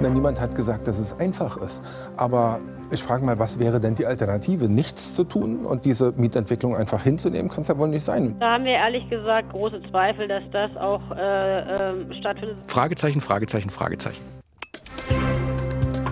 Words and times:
Na, 0.00 0.10
niemand 0.10 0.40
hat 0.40 0.54
gesagt, 0.54 0.88
dass 0.88 0.98
es 0.98 1.18
einfach 1.20 1.56
ist. 1.58 1.82
Aber 2.16 2.58
ich 2.90 3.02
frage 3.02 3.24
mal, 3.24 3.38
was 3.38 3.58
wäre 3.58 3.80
denn 3.80 3.94
die 3.94 4.06
Alternative? 4.06 4.68
Nichts 4.68 5.14
zu 5.14 5.24
tun 5.24 5.64
und 5.64 5.84
diese 5.84 6.12
Mietentwicklung 6.16 6.76
einfach 6.76 7.02
hinzunehmen, 7.02 7.50
kann 7.50 7.62
es 7.62 7.68
ja 7.68 7.78
wohl 7.78 7.88
nicht 7.88 8.04
sein. 8.04 8.36
Da 8.40 8.54
haben 8.54 8.64
wir 8.64 8.72
ehrlich 8.72 9.08
gesagt 9.08 9.50
große 9.50 9.80
Zweifel, 9.90 10.28
dass 10.28 10.42
das 10.52 10.76
auch 10.76 11.00
äh, 11.16 11.60
äh, 11.60 12.20
stattfindet. 12.20 12.56
Fragezeichen, 12.66 13.20
Fragezeichen, 13.20 13.70
Fragezeichen. 13.70 14.22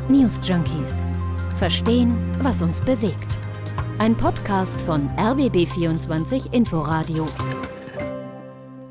News 0.09 0.41
Junkies. 0.43 1.07
Verstehen, 1.59 2.17
was 2.43 2.63
uns 2.63 2.81
bewegt. 2.81 3.37
Ein 3.99 4.17
Podcast 4.17 4.81
von 4.83 5.09
RBB24 5.17 6.53
Inforadio. 6.53 7.29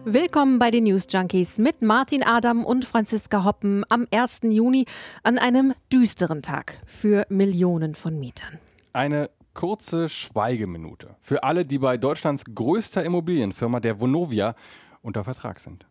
Willkommen 0.05 0.57
bei 0.57 0.71
den 0.71 0.85
News 0.85 1.05
Junkies 1.11 1.59
mit 1.59 1.83
Martin 1.83 2.23
Adam 2.23 2.65
und 2.65 2.85
Franziska 2.85 3.45
Hoppen 3.45 3.85
am 3.87 4.07
1. 4.09 4.41
Juni 4.45 4.85
an 5.21 5.37
einem 5.37 5.75
düsteren 5.93 6.41
Tag 6.41 6.81
für 6.87 7.27
Millionen 7.29 7.93
von 7.93 8.19
Mietern. 8.19 8.57
Eine 8.93 9.29
kurze 9.53 10.09
Schweigeminute 10.09 11.15
für 11.21 11.43
alle, 11.43 11.65
die 11.65 11.77
bei 11.77 11.97
Deutschlands 11.97 12.43
größter 12.45 13.05
Immobilienfirma, 13.05 13.79
der 13.79 13.99
Vonovia, 13.99 14.55
unter 15.03 15.23
Vertrag 15.23 15.59
sind. 15.59 15.85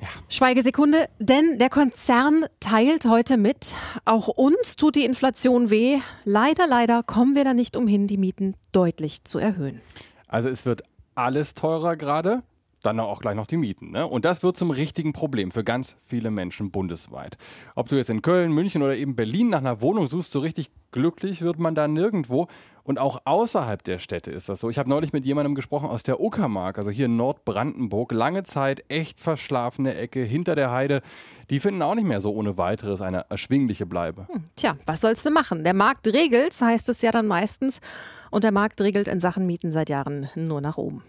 Ja. 0.00 0.08
Schweigesekunde, 0.30 1.10
denn 1.18 1.58
der 1.58 1.68
Konzern 1.68 2.46
teilt 2.60 3.04
heute 3.04 3.36
mit, 3.36 3.74
auch 4.06 4.28
uns 4.28 4.76
tut 4.76 4.96
die 4.96 5.04
Inflation 5.04 5.68
weh. 5.68 5.98
Leider, 6.24 6.66
leider 6.66 7.02
kommen 7.02 7.34
wir 7.34 7.44
da 7.44 7.52
nicht 7.52 7.76
umhin, 7.76 8.06
die 8.06 8.16
Mieten 8.16 8.54
deutlich 8.72 9.24
zu 9.24 9.38
erhöhen. 9.38 9.82
Also 10.28 10.48
es 10.48 10.64
wird 10.64 10.82
alles 11.18 11.54
teurer 11.54 11.96
gerade, 11.96 12.42
dann 12.82 13.00
auch 13.00 13.20
gleich 13.20 13.34
noch 13.34 13.46
die 13.46 13.56
Mieten. 13.56 13.90
Ne? 13.90 14.06
Und 14.06 14.24
das 14.24 14.42
wird 14.42 14.56
zum 14.56 14.70
richtigen 14.70 15.12
Problem 15.12 15.50
für 15.50 15.64
ganz 15.64 15.96
viele 16.02 16.30
Menschen 16.30 16.70
bundesweit. 16.70 17.36
Ob 17.74 17.88
du 17.88 17.96
jetzt 17.96 18.10
in 18.10 18.22
Köln, 18.22 18.52
München 18.52 18.82
oder 18.82 18.96
eben 18.96 19.16
Berlin 19.16 19.48
nach 19.48 19.58
einer 19.58 19.80
Wohnung 19.80 20.06
suchst, 20.06 20.32
so 20.32 20.40
richtig 20.40 20.70
glücklich 20.92 21.42
wird 21.42 21.58
man 21.58 21.74
da 21.74 21.88
nirgendwo. 21.88 22.46
Und 22.84 22.98
auch 22.98 23.20
außerhalb 23.26 23.82
der 23.84 23.98
Städte 23.98 24.30
ist 24.30 24.48
das 24.48 24.60
so. 24.60 24.70
Ich 24.70 24.78
habe 24.78 24.88
neulich 24.88 25.12
mit 25.12 25.26
jemandem 25.26 25.54
gesprochen 25.54 25.90
aus 25.90 26.04
der 26.04 26.20
Uckermark, 26.20 26.78
also 26.78 26.90
hier 26.90 27.04
in 27.04 27.16
Nordbrandenburg. 27.16 28.12
Lange 28.12 28.44
Zeit 28.44 28.82
echt 28.88 29.20
verschlafene 29.20 29.94
Ecke 29.94 30.22
hinter 30.22 30.54
der 30.54 30.70
Heide. 30.70 31.02
Die 31.50 31.60
finden 31.60 31.82
auch 31.82 31.94
nicht 31.94 32.06
mehr 32.06 32.22
so 32.22 32.32
ohne 32.32 32.56
weiteres 32.56 33.02
eine 33.02 33.26
erschwingliche 33.28 33.84
Bleibe. 33.84 34.26
Hm, 34.32 34.44
tja, 34.56 34.78
was 34.86 35.02
sollst 35.02 35.26
du 35.26 35.30
machen? 35.30 35.64
Der 35.64 35.74
Markt 35.74 36.06
regelt, 36.06 36.58
heißt 36.58 36.88
es 36.88 37.02
ja 37.02 37.10
dann 37.10 37.26
meistens. 37.26 37.80
Und 38.30 38.44
der 38.44 38.52
Markt 38.52 38.80
regelt 38.80 39.08
in 39.08 39.20
Sachen 39.20 39.46
Mieten 39.46 39.72
seit 39.72 39.90
Jahren 39.90 40.30
nur 40.34 40.62
nach 40.62 40.78
oben 40.78 41.02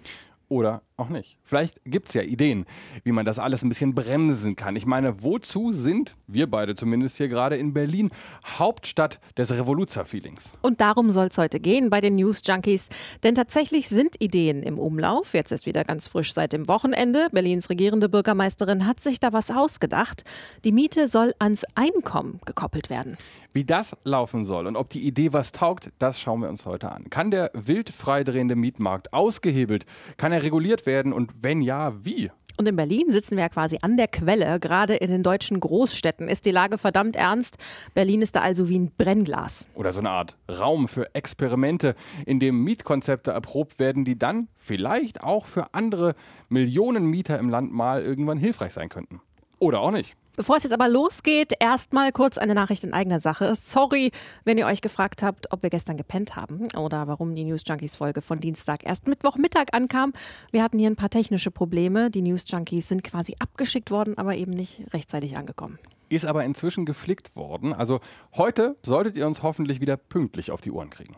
oder 0.49 0.81
auch 0.99 1.09
nicht. 1.09 1.37
Vielleicht 1.43 1.81
gibt 1.85 2.09
es 2.09 2.13
ja 2.13 2.21
Ideen, 2.21 2.65
wie 3.03 3.11
man 3.11 3.25
das 3.25 3.39
alles 3.39 3.63
ein 3.63 3.69
bisschen 3.69 3.95
bremsen 3.95 4.55
kann. 4.55 4.75
Ich 4.75 4.85
meine, 4.85 5.23
wozu 5.23 5.71
sind 5.71 6.15
wir 6.27 6.49
beide 6.49 6.75
zumindest 6.75 7.17
hier 7.17 7.27
gerade 7.27 7.55
in 7.55 7.73
Berlin 7.73 8.11
Hauptstadt 8.45 9.19
des 9.37 9.51
Revoluzer-Feelings? 9.51 10.51
Und 10.61 10.81
darum 10.81 11.09
soll 11.09 11.27
es 11.27 11.37
heute 11.37 11.59
gehen 11.59 11.89
bei 11.89 12.01
den 12.01 12.15
News 12.15 12.41
Junkies. 12.45 12.89
Denn 13.23 13.35
tatsächlich 13.35 13.89
sind 13.89 14.21
Ideen 14.21 14.61
im 14.63 14.77
Umlauf. 14.77 15.33
Jetzt 15.33 15.51
ist 15.51 15.65
wieder 15.65 15.83
ganz 15.83 16.07
frisch 16.07 16.33
seit 16.33 16.53
dem 16.53 16.67
Wochenende. 16.67 17.27
Berlins 17.31 17.69
regierende 17.69 18.09
Bürgermeisterin 18.09 18.85
hat 18.85 18.99
sich 18.99 19.19
da 19.19 19.33
was 19.33 19.51
ausgedacht. 19.51 20.23
Die 20.63 20.71
Miete 20.71 21.07
soll 21.07 21.33
ans 21.39 21.63
Einkommen 21.75 22.39
gekoppelt 22.45 22.89
werden. 22.89 23.17
Wie 23.51 23.63
das 23.63 23.95
laufen 24.03 24.43
soll 24.43 24.67
und 24.67 24.75
ob 24.75 24.91
die 24.91 25.07
Idee 25.07 25.33
was 25.33 25.51
taugt, 25.51 25.89
das 25.97 26.19
schauen 26.21 26.41
wir 26.41 26.49
uns 26.49 26.67
heute 26.67 26.91
an. 26.91 27.09
Kann 27.09 27.31
der 27.31 27.49
wild 27.55 27.89
freidrehende 27.89 28.55
Mietmarkt 28.55 29.11
ausgehebelt? 29.11 29.87
Kann 30.17 30.31
er 30.31 30.43
reguliert 30.43 30.85
werden 30.85 30.88
und 31.13 31.31
wenn 31.41 31.61
ja, 31.61 31.93
wie? 32.03 32.31
Und 32.59 32.67
in 32.67 32.75
Berlin 32.75 33.09
sitzen 33.09 33.37
wir 33.37 33.43
ja 33.43 33.49
quasi 33.49 33.77
an 33.81 33.95
der 33.95 34.09
Quelle. 34.09 34.59
Gerade 34.59 34.95
in 34.95 35.09
den 35.09 35.23
deutschen 35.23 35.61
Großstädten 35.61 36.27
ist 36.27 36.45
die 36.45 36.51
Lage 36.51 36.77
verdammt 36.77 37.15
ernst. 37.15 37.57
Berlin 37.93 38.21
ist 38.21 38.35
da 38.35 38.41
also 38.41 38.67
wie 38.67 38.77
ein 38.77 38.91
Brennglas. 38.97 39.69
Oder 39.75 39.93
so 39.93 40.01
eine 40.01 40.09
Art 40.09 40.35
Raum 40.49 40.89
für 40.89 41.15
Experimente, 41.15 41.95
in 42.25 42.41
dem 42.41 42.61
Mietkonzepte 42.65 43.31
erprobt 43.31 43.79
werden, 43.79 44.03
die 44.03 44.19
dann 44.19 44.49
vielleicht 44.57 45.23
auch 45.23 45.45
für 45.45 45.73
andere 45.73 46.15
Millionen 46.49 47.05
Mieter 47.05 47.39
im 47.39 47.47
Land 47.47 47.71
mal 47.71 48.03
irgendwann 48.03 48.37
hilfreich 48.37 48.73
sein 48.73 48.89
könnten. 48.89 49.21
Oder 49.59 49.79
auch 49.79 49.91
nicht. 49.91 50.17
Bevor 50.39 50.55
es 50.55 50.63
jetzt 50.63 50.71
aber 50.71 50.87
losgeht, 50.87 51.51
erstmal 51.59 52.13
kurz 52.13 52.37
eine 52.37 52.55
Nachricht 52.55 52.85
in 52.85 52.93
eigener 52.93 53.19
Sache. 53.19 53.53
Sorry, 53.55 54.11
wenn 54.45 54.57
ihr 54.57 54.67
euch 54.67 54.79
gefragt 54.79 55.21
habt, 55.21 55.51
ob 55.51 55.63
wir 55.63 55.69
gestern 55.69 55.97
gepennt 55.97 56.37
haben 56.37 56.69
oder 56.77 57.09
warum 57.09 57.35
die 57.35 57.43
News 57.43 57.63
Junkies 57.67 57.97
Folge 57.97 58.21
von 58.21 58.39
Dienstag 58.39 58.85
erst 58.85 59.05
Mittwochmittag 59.09 59.65
ankam. 59.73 60.13
Wir 60.51 60.63
hatten 60.63 60.79
hier 60.79 60.89
ein 60.89 60.95
paar 60.95 61.09
technische 61.09 61.51
Probleme. 61.51 62.09
Die 62.09 62.21
News 62.21 62.45
Junkies 62.47 62.87
sind 62.87 63.03
quasi 63.03 63.35
abgeschickt 63.39 63.91
worden, 63.91 64.17
aber 64.17 64.37
eben 64.37 64.53
nicht 64.53 64.81
rechtzeitig 64.93 65.35
angekommen. 65.35 65.77
Ist 66.07 66.25
aber 66.25 66.45
inzwischen 66.45 66.85
geflickt 66.85 67.35
worden. 67.35 67.73
Also 67.73 67.99
heute 68.37 68.77
solltet 68.85 69.17
ihr 69.17 69.27
uns 69.27 69.43
hoffentlich 69.43 69.81
wieder 69.81 69.97
pünktlich 69.97 70.51
auf 70.51 70.61
die 70.61 70.71
Ohren 70.71 70.89
kriegen. 70.89 71.17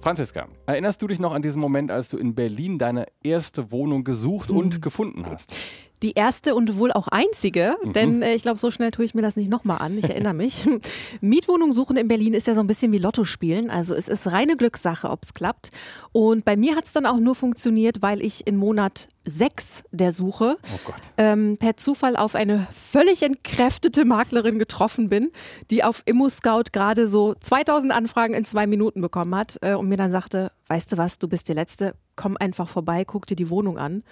Franziska, 0.00 0.48
erinnerst 0.66 1.00
du 1.00 1.06
dich 1.06 1.20
noch 1.20 1.32
an 1.32 1.42
diesen 1.42 1.60
Moment, 1.60 1.92
als 1.92 2.08
du 2.08 2.16
in 2.16 2.34
Berlin 2.34 2.78
deine 2.78 3.06
erste 3.22 3.70
Wohnung 3.70 4.02
gesucht 4.02 4.50
und 4.50 4.74
hm. 4.74 4.80
gefunden 4.80 5.26
hast? 5.26 5.54
Die 6.02 6.12
erste 6.12 6.54
und 6.54 6.76
wohl 6.76 6.92
auch 6.92 7.08
einzige, 7.08 7.76
mhm. 7.82 7.92
denn 7.92 8.22
äh, 8.22 8.34
ich 8.34 8.42
glaube, 8.42 8.58
so 8.58 8.70
schnell 8.70 8.90
tue 8.90 9.04
ich 9.04 9.14
mir 9.14 9.22
das 9.22 9.36
nicht 9.36 9.50
nochmal 9.50 9.78
an. 9.78 9.96
Ich 9.96 10.04
erinnere 10.04 10.34
mich. 10.34 10.68
Mietwohnung 11.20 11.72
suchen 11.72 11.96
in 11.96 12.08
Berlin 12.08 12.34
ist 12.34 12.46
ja 12.46 12.54
so 12.54 12.60
ein 12.60 12.66
bisschen 12.66 12.92
wie 12.92 12.98
Lotto 12.98 13.24
spielen. 13.24 13.70
Also 13.70 13.94
es 13.94 14.08
ist 14.08 14.26
reine 14.26 14.56
Glückssache, 14.56 15.08
ob 15.08 15.24
es 15.24 15.32
klappt. 15.32 15.70
Und 16.12 16.44
bei 16.44 16.56
mir 16.56 16.76
hat 16.76 16.86
es 16.86 16.92
dann 16.92 17.06
auch 17.06 17.18
nur 17.18 17.34
funktioniert, 17.34 18.02
weil 18.02 18.22
ich 18.22 18.46
in 18.46 18.56
Monat 18.56 19.08
sechs 19.26 19.82
der 19.90 20.12
Suche 20.12 20.56
oh 20.62 20.92
ähm, 21.16 21.56
per 21.58 21.76
Zufall 21.76 22.16
auf 22.16 22.34
eine 22.34 22.66
völlig 22.70 23.22
entkräftete 23.22 24.04
Maklerin 24.04 24.58
getroffen 24.58 25.08
bin, 25.08 25.30
die 25.70 25.84
auf 25.84 26.02
ImmoScout 26.06 26.70
gerade 26.72 27.06
so 27.06 27.34
2000 27.40 27.92
Anfragen 27.92 28.34
in 28.34 28.44
zwei 28.44 28.66
Minuten 28.66 29.00
bekommen 29.00 29.34
hat 29.34 29.56
äh, 29.60 29.74
und 29.74 29.88
mir 29.88 29.96
dann 29.96 30.12
sagte, 30.12 30.52
weißt 30.68 30.92
du 30.92 30.96
was, 30.96 31.18
du 31.18 31.28
bist 31.28 31.48
die 31.48 31.54
Letzte, 31.54 31.94
komm 32.14 32.36
einfach 32.36 32.68
vorbei, 32.68 33.04
guck 33.04 33.26
dir 33.26 33.36
die 33.36 33.50
Wohnung 33.50 33.78
an. 33.78 34.04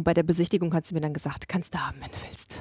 Und 0.00 0.04
bei 0.04 0.14
der 0.14 0.22
Besichtigung 0.22 0.72
hat 0.72 0.86
sie 0.86 0.94
mir 0.94 1.02
dann 1.02 1.12
gesagt, 1.12 1.46
kannst 1.46 1.74
du 1.74 1.78
haben, 1.78 1.98
wenn 2.00 2.08
du 2.08 2.16
willst. 2.26 2.56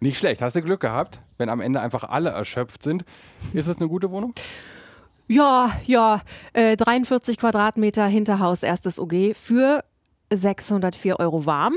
Nicht 0.00 0.16
schlecht. 0.16 0.40
Hast 0.40 0.56
du 0.56 0.62
Glück 0.62 0.80
gehabt, 0.80 1.20
wenn 1.36 1.50
am 1.50 1.60
Ende 1.60 1.78
einfach 1.78 2.04
alle 2.04 2.30
erschöpft 2.30 2.82
sind? 2.82 3.04
Ist 3.52 3.66
es 3.66 3.76
eine 3.76 3.86
gute 3.86 4.10
Wohnung? 4.10 4.32
Ja, 5.28 5.72
ja. 5.84 6.22
Äh, 6.54 6.78
43 6.78 7.36
Quadratmeter 7.36 8.06
Hinterhaus, 8.06 8.62
erstes 8.62 8.98
OG 8.98 9.34
für 9.34 9.84
604 10.32 11.20
Euro 11.20 11.44
warm. 11.44 11.76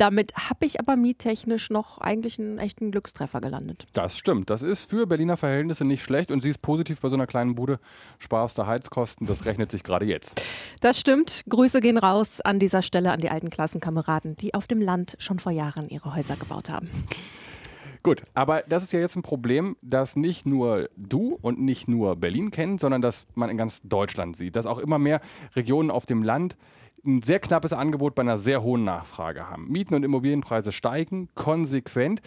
Damit 0.00 0.32
habe 0.34 0.64
ich 0.64 0.80
aber 0.80 0.96
miettechnisch 0.96 1.68
noch 1.68 1.98
eigentlich 1.98 2.38
einen 2.38 2.56
echten 2.56 2.90
Glückstreffer 2.90 3.42
gelandet. 3.42 3.84
Das 3.92 4.16
stimmt. 4.16 4.48
Das 4.48 4.62
ist 4.62 4.88
für 4.88 5.06
Berliner 5.06 5.36
Verhältnisse 5.36 5.84
nicht 5.84 6.02
schlecht 6.02 6.30
und 6.30 6.42
sie 6.42 6.48
ist 6.48 6.62
positiv 6.62 7.02
bei 7.02 7.10
so 7.10 7.16
einer 7.16 7.26
kleinen 7.26 7.54
Bude. 7.54 7.78
Sparst 8.18 8.56
du 8.56 8.66
Heizkosten, 8.66 9.26
das 9.26 9.44
rechnet 9.44 9.70
sich 9.70 9.82
gerade 9.82 10.06
jetzt. 10.06 10.42
Das 10.80 10.98
stimmt. 10.98 11.42
Grüße 11.50 11.82
gehen 11.82 11.98
raus 11.98 12.40
an 12.40 12.58
dieser 12.58 12.80
Stelle 12.80 13.12
an 13.12 13.20
die 13.20 13.28
alten 13.28 13.50
Klassenkameraden, 13.50 14.36
die 14.36 14.54
auf 14.54 14.66
dem 14.66 14.80
Land 14.80 15.16
schon 15.18 15.38
vor 15.38 15.52
Jahren 15.52 15.86
ihre 15.90 16.14
Häuser 16.14 16.36
gebaut 16.36 16.70
haben. 16.70 16.88
Gut, 18.02 18.22
aber 18.32 18.62
das 18.66 18.82
ist 18.82 18.94
ja 18.94 19.00
jetzt 19.00 19.16
ein 19.16 19.22
Problem, 19.22 19.76
das 19.82 20.16
nicht 20.16 20.46
nur 20.46 20.88
du 20.96 21.38
und 21.42 21.60
nicht 21.60 21.88
nur 21.88 22.16
Berlin 22.16 22.50
kennen, 22.50 22.78
sondern 22.78 23.02
das 23.02 23.26
man 23.34 23.50
in 23.50 23.58
ganz 23.58 23.82
Deutschland 23.82 24.34
sieht, 24.34 24.56
dass 24.56 24.64
auch 24.64 24.78
immer 24.78 24.98
mehr 24.98 25.20
Regionen 25.54 25.90
auf 25.90 26.06
dem 26.06 26.22
Land 26.22 26.56
ein 27.04 27.22
sehr 27.22 27.40
knappes 27.40 27.72
Angebot 27.72 28.14
bei 28.14 28.22
einer 28.22 28.38
sehr 28.38 28.62
hohen 28.62 28.84
Nachfrage 28.84 29.48
haben. 29.48 29.68
Mieten 29.68 29.94
und 29.94 30.02
Immobilienpreise 30.02 30.72
steigen 30.72 31.28
konsequent, 31.34 32.20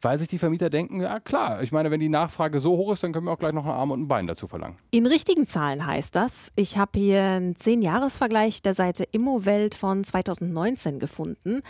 weil 0.00 0.18
sich 0.18 0.28
die 0.28 0.38
Vermieter 0.38 0.68
denken, 0.68 1.00
ja 1.00 1.20
klar, 1.20 1.62
ich 1.62 1.72
meine, 1.72 1.90
wenn 1.90 2.00
die 2.00 2.08
Nachfrage 2.08 2.60
so 2.60 2.76
hoch 2.76 2.92
ist, 2.92 3.02
dann 3.02 3.12
können 3.12 3.26
wir 3.26 3.32
auch 3.32 3.38
gleich 3.38 3.52
noch 3.52 3.64
einen 3.64 3.74
Arm 3.74 3.90
und 3.92 4.00
ein 4.00 4.08
Bein 4.08 4.26
dazu 4.26 4.46
verlangen. 4.46 4.76
In 4.90 5.06
richtigen 5.06 5.46
Zahlen 5.46 5.86
heißt 5.86 6.14
das, 6.16 6.50
ich 6.56 6.76
habe 6.76 6.98
hier 6.98 7.22
einen 7.22 7.54
10-Jahres-Vergleich 7.54 8.62
der 8.62 8.74
Seite 8.74 9.04
Immowelt 9.04 9.74
von 9.74 10.02
2019 10.02 10.98
gefunden. 10.98 11.60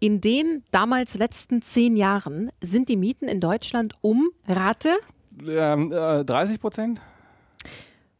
In 0.00 0.20
den 0.20 0.62
damals 0.70 1.14
letzten 1.14 1.62
zehn 1.62 1.96
Jahren 1.96 2.50
sind 2.60 2.88
die 2.88 2.96
Mieten 2.96 3.26
in 3.26 3.40
Deutschland 3.40 3.94
um, 4.00 4.28
rate? 4.46 4.90
Ähm, 5.46 5.90
äh, 5.90 6.24
30 6.24 6.60
Prozent? 6.60 7.00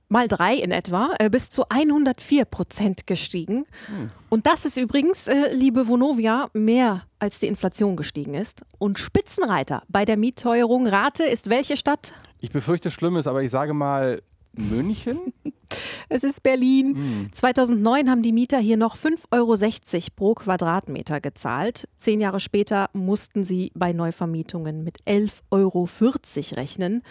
Mal 0.08 0.28
drei 0.28 0.54
in 0.54 0.70
etwa, 0.70 1.14
äh, 1.18 1.30
bis 1.30 1.50
zu 1.50 1.68
104 1.68 2.44
Prozent 2.44 3.06
gestiegen. 3.06 3.66
Hm. 3.86 4.10
Und 4.28 4.46
das 4.46 4.64
ist 4.64 4.76
übrigens, 4.76 5.26
äh, 5.26 5.52
liebe 5.52 5.88
Vonovia, 5.88 6.48
mehr 6.52 7.02
als 7.18 7.38
die 7.38 7.46
Inflation 7.46 7.96
gestiegen 7.96 8.34
ist. 8.34 8.62
Und 8.78 8.98
Spitzenreiter 8.98 9.82
bei 9.88 10.04
der 10.04 10.16
Mietteuerung 10.16 10.86
Rate 10.86 11.24
ist 11.24 11.50
welche 11.50 11.76
Stadt? 11.76 12.12
Ich 12.40 12.50
befürchte 12.50 12.90
Schlimmes, 12.90 13.26
aber 13.26 13.42
ich 13.42 13.50
sage 13.50 13.74
mal 13.74 14.22
München? 14.52 15.32
es 16.08 16.24
ist 16.24 16.42
Berlin. 16.42 16.94
Hm. 16.94 17.30
2009 17.32 18.10
haben 18.10 18.22
die 18.22 18.32
Mieter 18.32 18.58
hier 18.58 18.76
noch 18.76 18.96
5,60 18.96 19.30
Euro 19.32 19.56
pro 20.16 20.34
Quadratmeter 20.34 21.20
gezahlt. 21.20 21.88
Zehn 21.96 22.20
Jahre 22.20 22.40
später 22.40 22.88
mussten 22.92 23.44
sie 23.44 23.72
bei 23.74 23.92
Neuvermietungen 23.92 24.84
mit 24.84 25.02
11,40 25.06 25.42
Euro 25.50 25.88
rechnen. 26.56 27.02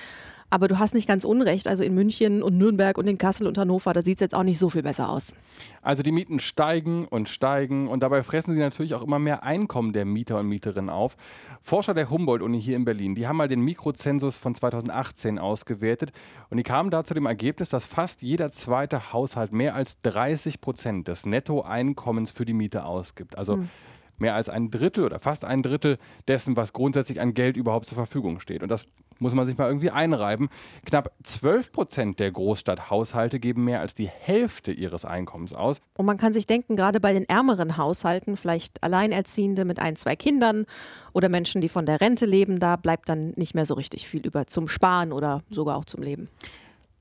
Aber 0.49 0.67
du 0.67 0.79
hast 0.79 0.93
nicht 0.93 1.07
ganz 1.07 1.25
unrecht. 1.25 1.67
Also 1.67 1.83
in 1.83 1.93
München 1.93 2.41
und 2.41 2.57
Nürnberg 2.57 2.97
und 2.97 3.07
in 3.07 3.17
Kassel 3.17 3.47
und 3.47 3.57
Hannover, 3.57 3.93
da 3.93 4.01
sieht 4.01 4.17
es 4.17 4.21
jetzt 4.21 4.35
auch 4.35 4.43
nicht 4.43 4.59
so 4.59 4.69
viel 4.69 4.83
besser 4.83 5.09
aus. 5.09 5.33
Also 5.81 6.03
die 6.03 6.11
Mieten 6.11 6.39
steigen 6.39 7.05
und 7.05 7.27
steigen 7.27 7.87
und 7.87 8.01
dabei 8.01 8.23
fressen 8.23 8.53
sie 8.53 8.59
natürlich 8.59 8.93
auch 8.93 9.03
immer 9.03 9.19
mehr 9.19 9.43
Einkommen 9.43 9.93
der 9.93 10.05
Mieter 10.05 10.39
und 10.39 10.47
Mieterinnen 10.47 10.89
auf. 10.89 11.17
Forscher 11.61 11.93
der 11.93 12.09
Humboldt-Uni 12.09 12.61
hier 12.61 12.77
in 12.77 12.85
Berlin, 12.85 13.15
die 13.15 13.27
haben 13.27 13.37
mal 13.37 13.47
den 13.47 13.61
Mikrozensus 13.61 14.37
von 14.37 14.55
2018 14.55 15.39
ausgewertet 15.39 16.11
und 16.49 16.57
die 16.57 16.63
kamen 16.63 16.91
da 16.91 17.03
zu 17.03 17.13
dem 17.13 17.25
Ergebnis, 17.25 17.69
dass 17.69 17.85
fast 17.85 18.21
jeder 18.21 18.51
zweite 18.51 19.11
Haushalt 19.11 19.51
mehr 19.51 19.75
als 19.75 20.01
30 20.01 20.61
Prozent 20.61 21.07
des 21.07 21.25
Nettoeinkommens 21.25 22.31
für 22.31 22.45
die 22.45 22.53
Miete 22.53 22.85
ausgibt. 22.85 23.37
Also 23.37 23.57
mhm 23.57 23.69
mehr 24.17 24.35
als 24.35 24.49
ein 24.49 24.69
Drittel 24.69 25.05
oder 25.05 25.19
fast 25.19 25.45
ein 25.45 25.63
Drittel 25.63 25.97
dessen, 26.27 26.55
was 26.55 26.73
grundsätzlich 26.73 27.21
an 27.21 27.33
Geld 27.33 27.57
überhaupt 27.57 27.85
zur 27.85 27.95
Verfügung 27.95 28.39
steht. 28.39 28.63
Und 28.63 28.69
das 28.69 28.85
muss 29.19 29.33
man 29.33 29.45
sich 29.45 29.57
mal 29.57 29.67
irgendwie 29.67 29.89
einreiben. 29.89 30.49
Knapp 30.85 31.11
12 31.23 31.71
Prozent 31.71 32.19
der 32.19 32.31
Großstadthaushalte 32.31 33.39
geben 33.39 33.63
mehr 33.63 33.79
als 33.81 33.93
die 33.93 34.07
Hälfte 34.07 34.71
ihres 34.71 35.05
Einkommens 35.05 35.53
aus. 35.53 35.81
Und 35.97 36.05
man 36.05 36.17
kann 36.17 36.33
sich 36.33 36.45
denken, 36.45 36.75
gerade 36.75 36.99
bei 36.99 37.13
den 37.13 37.27
ärmeren 37.27 37.77
Haushalten, 37.77 38.37
vielleicht 38.37 38.83
Alleinerziehende 38.83 39.65
mit 39.65 39.79
ein, 39.79 39.95
zwei 39.95 40.15
Kindern 40.15 40.65
oder 41.13 41.29
Menschen, 41.29 41.61
die 41.61 41.69
von 41.69 41.85
der 41.85 42.01
Rente 42.01 42.25
leben, 42.25 42.59
da 42.59 42.75
bleibt 42.75 43.09
dann 43.09 43.33
nicht 43.35 43.55
mehr 43.55 43.65
so 43.65 43.73
richtig 43.73 44.07
viel 44.07 44.25
über 44.25 44.47
zum 44.47 44.67
Sparen 44.67 45.11
oder 45.11 45.43
sogar 45.49 45.77
auch 45.77 45.85
zum 45.85 46.03
Leben. 46.03 46.29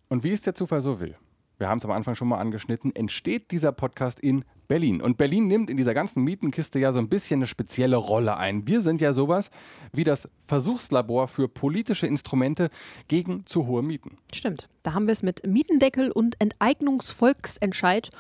Und 0.09 0.25
wie 0.25 0.33
es 0.33 0.43
der 0.43 0.55
Zufall 0.55 0.81
so 0.81 1.01
will, 1.01 1.17
wir 1.59 1.69
haben 1.69 1.79
es 1.79 1.85
am 1.85 1.91
Anfang 1.91 2.15
schon 2.15 2.29
mal 2.29 2.39
angeschnitten, 2.39 2.95
entsteht 2.95 3.51
dieser 3.51 3.73
Podcast 3.73 4.21
in 4.21 4.45
Berlin. 4.69 5.01
Und 5.01 5.17
Berlin 5.17 5.47
nimmt 5.47 5.71
in 5.71 5.77
dieser 5.77 5.95
ganzen 5.95 6.23
Mietenkiste 6.23 6.79
ja 6.79 6.93
so 6.93 6.99
ein 6.99 7.09
bisschen 7.09 7.39
eine 7.39 7.47
spezielle 7.47 7.97
Rolle 7.97 8.37
ein. 8.37 8.67
Wir 8.67 8.83
sind 8.83 9.01
ja 9.01 9.13
sowas 9.13 9.51
wie 9.93 10.05
das 10.05 10.29
Versuchslabor 10.45 11.29
für 11.29 11.49
politische 11.49 12.07
Instrumente 12.07 12.69
gegen 13.09 13.47
zu 13.47 13.67
hohe 13.67 13.83
Mieten. 13.83 14.19
Stimmt. 14.35 14.69
Da 14.83 14.93
haben 14.93 15.07
wir 15.07 15.13
es 15.13 15.23
mit 15.23 15.47
Mietendeckel 15.47 16.11
und 16.11 16.41
Enteignungsvolksentscheid 16.41 18.11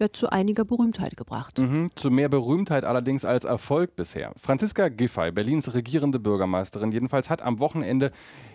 ja, 0.00 0.12
zu 0.12 0.30
einiger 0.30 0.64
Berühmtheit 0.64 1.16
gebracht. 1.16 1.58
Mhm, 1.58 1.90
zu 1.94 2.10
mehr 2.10 2.28
Berühmtheit 2.28 2.84
allerdings 2.84 3.24
als 3.24 3.44
Erfolg 3.44 3.96
bisher. 3.96 4.32
Franziska 4.36 4.88
Giffey, 4.88 5.30
Berlins 5.30 5.74
regierende 5.74 6.18
Bürgermeisterin, 6.18 6.90
jedenfalls 6.90 7.30
hat 7.30 7.42
am 7.42 7.58
Wochenende 7.58 8.10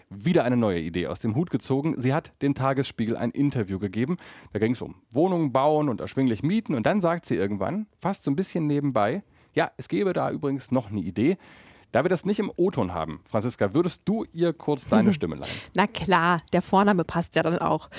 wieder 0.10 0.44
eine 0.44 0.58
neue 0.58 0.80
Idee 0.80 1.08
aus 1.08 1.20
dem 1.20 1.36
Hut 1.36 1.50
gezogen. 1.50 1.96
Sie 1.98 2.14
hat 2.14 2.34
dem 2.42 2.54
Tagesspiegel 2.54 3.18
ein 3.18 3.32
Interview 3.32 3.80
gegeben. 3.80 4.18
Da 4.54 4.60
ging 4.60 4.74
es 4.74 4.82
um 4.82 4.96
Wohnungen 5.12 5.52
bauen 5.52 5.90
und 5.90 6.02
erschwinglich 6.02 6.44
mieten. 6.44 6.76
Und 6.76 6.86
dann 6.86 7.02
sagt 7.02 7.26
sie 7.26 7.36
irgendwann, 7.36 7.88
fast 8.00 8.24
so 8.24 8.32
ein 8.32 8.36
bisschen 8.36 8.68
nebenbei, 8.68 9.24
ja, 9.54 9.72
es 9.78 9.88
gäbe 9.88 10.14
da 10.14 10.30
übrigens 10.30 10.72
noch 10.72 10.92
eine 10.92 11.00
Idee. 11.00 11.38
Da 11.92 12.04
wir 12.04 12.10
das 12.10 12.26
nicht 12.26 12.40
im 12.40 12.52
O-Ton 12.58 12.94
haben, 12.94 13.22
Franziska, 13.26 13.74
würdest 13.74 14.02
du 14.04 14.26
ihr 14.34 14.52
kurz 14.52 14.86
deine 14.86 15.14
Stimme 15.14 15.38
leihen? 15.38 15.54
Na 15.76 15.88
klar, 15.88 16.42
der 16.52 16.62
Vorname 16.62 17.06
passt 17.06 17.36
ja 17.38 17.44
dann 17.44 17.58
auch. 17.60 17.90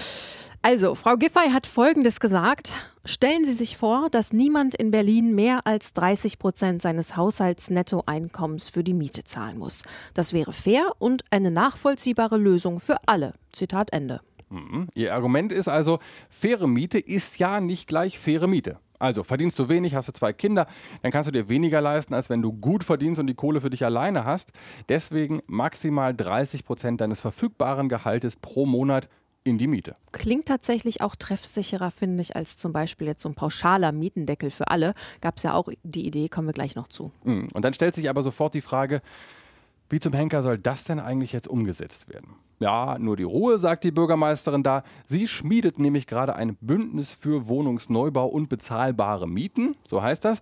Also, 0.69 0.97
Frau 0.97 1.17
Giffey 1.17 1.53
hat 1.53 1.65
Folgendes 1.65 2.19
gesagt. 2.19 2.73
Stellen 3.05 3.45
Sie 3.45 3.55
sich 3.55 3.77
vor, 3.77 4.09
dass 4.11 4.33
niemand 4.33 4.75
in 4.75 4.91
Berlin 4.91 5.37
mehr 5.37 5.65
als 5.65 5.93
30 5.93 6.41
Prozent 6.41 6.83
seines 6.83 7.17
Haushaltsnettoeinkommens 7.17 8.71
für 8.71 8.83
die 8.83 8.93
Miete 8.93 9.23
zahlen 9.23 9.59
muss. 9.59 9.85
Das 10.13 10.33
wäre 10.33 10.53
fair 10.53 10.91
und 10.99 11.23
eine 11.31 11.53
nachvollziehbare 11.53 12.37
Lösung 12.37 12.81
für 12.81 12.97
alle. 13.07 13.35
Zitat 13.53 13.93
Ende. 13.93 14.23
Mhm. 14.51 14.89
Ihr 14.97 15.15
Argument 15.15 15.53
ist 15.53 15.69
also, 15.69 16.01
faire 16.31 16.67
Miete 16.67 16.99
ist 16.99 17.39
ja 17.39 17.61
nicht 17.61 17.87
gleich 17.87 18.19
faire 18.19 18.49
Miete. 18.49 18.81
Also 18.99 19.23
verdienst 19.23 19.57
du 19.61 19.69
wenig, 19.69 19.95
hast 19.95 20.09
du 20.09 20.13
zwei 20.13 20.33
Kinder, 20.33 20.67
dann 21.01 21.13
kannst 21.13 21.29
du 21.29 21.31
dir 21.31 21.49
weniger 21.49 21.81
leisten, 21.81 22.13
als 22.13 22.29
wenn 22.29 22.43
du 22.43 22.53
gut 22.53 22.83
verdienst 22.83 23.21
und 23.21 23.29
die 23.29 23.35
Kohle 23.35 23.61
für 23.61 23.71
dich 23.71 23.85
alleine 23.85 24.25
hast. 24.25 24.51
Deswegen 24.89 25.43
maximal 25.47 26.13
30 26.13 26.65
Prozent 26.65 27.01
deines 27.01 27.21
verfügbaren 27.21 27.89
Gehaltes 27.89 28.35
pro 28.35 28.67
Monat 28.67 29.09
in 29.47 29.59
die 29.59 29.67
Miete. 29.67 29.97
Klingt 30.13 30.47
tatsächlich 30.47 31.01
auch 31.01 31.17
treffsicherer, 31.17 31.91
finde 31.91 32.23
ich, 32.23 32.37
als 32.37 32.57
zum 32.57 32.73
Beispiel 32.73 33.07
jetzt 33.07 33.23
so 33.23 33.29
ein 33.29 33.35
pauschaler 33.35 33.93
Mietendeckel 33.93 34.51
für 34.51 34.69
alle. 34.69 34.95
Gab 35.21 35.37
es 35.37 35.43
ja 35.43 35.55
auch 35.55 35.69
die 35.83 36.07
Idee, 36.07 36.29
kommen 36.29 36.49
wir 36.49 36.53
gleich 36.53 36.75
noch 36.75 36.89
zu. 36.89 37.13
Mm, 37.25 37.47
und 37.53 37.65
dann 37.65 37.73
stellt 37.75 37.95
sich 37.95 38.11
aber 38.11 38.23
sofort 38.23 38.55
die 38.55 38.61
Frage, 38.61 39.03
wie 39.89 40.01
zum 40.01 40.13
Henker 40.13 40.43
soll 40.43 40.59
das 40.59 40.85
denn 40.85 40.99
eigentlich 40.99 41.33
jetzt 41.33 41.49
umgesetzt 41.49 42.09
werden? 42.09 42.35
Ja, 42.59 42.99
nur 42.99 43.17
die 43.17 43.23
Ruhe, 43.23 43.59
sagt 43.59 43.85
die 43.85 43.91
Bürgermeisterin 43.91 44.63
da. 44.63 44.83
Sie 45.07 45.29
schmiedet 45.29 45.79
nämlich 45.79 46.07
gerade 46.07 46.35
ein 46.35 46.57
Bündnis 46.61 47.13
für 47.13 47.49
Wohnungsneubau 47.49 48.27
und 48.27 48.49
bezahlbare 48.49 49.29
Mieten, 49.29 49.77
so 49.85 50.03
heißt 50.03 50.25
das. 50.25 50.41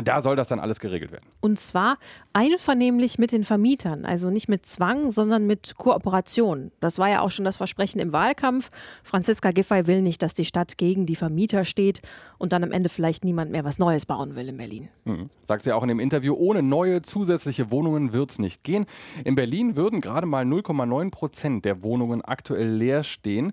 Und 0.00 0.08
da 0.08 0.22
soll 0.22 0.34
das 0.34 0.48
dann 0.48 0.60
alles 0.60 0.80
geregelt 0.80 1.12
werden. 1.12 1.26
Und 1.40 1.60
zwar 1.60 1.98
einvernehmlich 2.32 3.18
mit 3.18 3.32
den 3.32 3.44
Vermietern, 3.44 4.06
also 4.06 4.30
nicht 4.30 4.48
mit 4.48 4.64
Zwang, 4.64 5.10
sondern 5.10 5.46
mit 5.46 5.74
Kooperation. 5.76 6.72
Das 6.80 6.98
war 6.98 7.10
ja 7.10 7.20
auch 7.20 7.30
schon 7.30 7.44
das 7.44 7.58
Versprechen 7.58 8.00
im 8.00 8.14
Wahlkampf. 8.14 8.70
Franziska 9.02 9.50
Giffey 9.50 9.86
will 9.86 10.00
nicht, 10.00 10.22
dass 10.22 10.32
die 10.32 10.46
Stadt 10.46 10.78
gegen 10.78 11.04
die 11.04 11.16
Vermieter 11.16 11.66
steht 11.66 12.00
und 12.38 12.54
dann 12.54 12.64
am 12.64 12.72
Ende 12.72 12.88
vielleicht 12.88 13.24
niemand 13.24 13.50
mehr 13.50 13.64
was 13.64 13.78
Neues 13.78 14.06
bauen 14.06 14.36
will 14.36 14.48
in 14.48 14.56
Berlin. 14.56 14.88
Mhm. 15.04 15.28
Sagt 15.44 15.64
sie 15.64 15.72
auch 15.72 15.82
in 15.82 15.88
dem 15.88 16.00
Interview, 16.00 16.34
ohne 16.34 16.62
neue 16.62 17.02
zusätzliche 17.02 17.70
Wohnungen 17.70 18.14
wird 18.14 18.30
es 18.30 18.38
nicht 18.38 18.64
gehen. 18.64 18.86
In 19.24 19.34
Berlin 19.34 19.76
würden 19.76 20.00
gerade 20.00 20.26
mal 20.26 20.46
0,9 20.46 21.10
Prozent 21.10 21.66
der 21.66 21.82
Wohnungen 21.82 22.22
aktuell 22.22 22.70
leer 22.70 23.04
stehen 23.04 23.52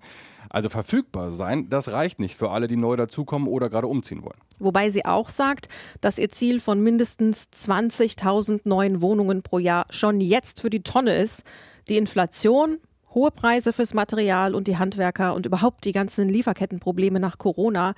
also 0.49 0.69
verfügbar 0.69 1.31
sein, 1.31 1.69
das 1.69 1.91
reicht 1.91 2.19
nicht 2.19 2.35
für 2.35 2.51
alle, 2.51 2.67
die 2.67 2.75
neu 2.75 2.95
dazukommen 2.95 3.47
oder 3.47 3.69
gerade 3.69 3.87
umziehen 3.87 4.23
wollen. 4.23 4.39
Wobei 4.59 4.89
sie 4.89 5.05
auch 5.05 5.29
sagt, 5.29 5.69
dass 6.01 6.17
ihr 6.17 6.29
Ziel 6.29 6.59
von 6.59 6.81
mindestens 6.81 7.47
20.000 7.55 8.61
neuen 8.63 9.01
Wohnungen 9.01 9.41
pro 9.43 9.59
Jahr 9.59 9.85
schon 9.89 10.19
jetzt 10.19 10.61
für 10.61 10.69
die 10.69 10.83
Tonne 10.83 11.15
ist. 11.15 11.43
Die 11.89 11.97
Inflation, 11.97 12.77
hohe 13.13 13.31
Preise 13.31 13.73
fürs 13.73 13.93
Material 13.93 14.55
und 14.55 14.67
die 14.67 14.77
Handwerker 14.77 15.33
und 15.33 15.45
überhaupt 15.45 15.85
die 15.85 15.91
ganzen 15.91 16.27
Lieferkettenprobleme 16.29 17.19
nach 17.19 17.37
Corona, 17.37 17.93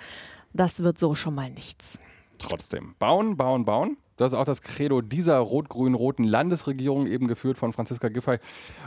das 0.53 0.83
wird 0.83 0.99
so 0.99 1.15
schon 1.15 1.35
mal 1.35 1.49
nichts. 1.49 1.99
Trotzdem, 2.39 2.95
bauen, 2.99 3.37
bauen, 3.37 3.63
bauen. 3.63 3.97
Das 4.19 4.33
ist 4.33 4.37
auch 4.37 4.45
das 4.45 4.61
Credo 4.61 5.01
dieser 5.01 5.37
rot-grün-roten 5.37 6.25
Landesregierung, 6.25 7.07
eben 7.07 7.27
geführt 7.27 7.57
von 7.57 7.71
Franziska 7.71 8.09
Giffey. 8.09 8.37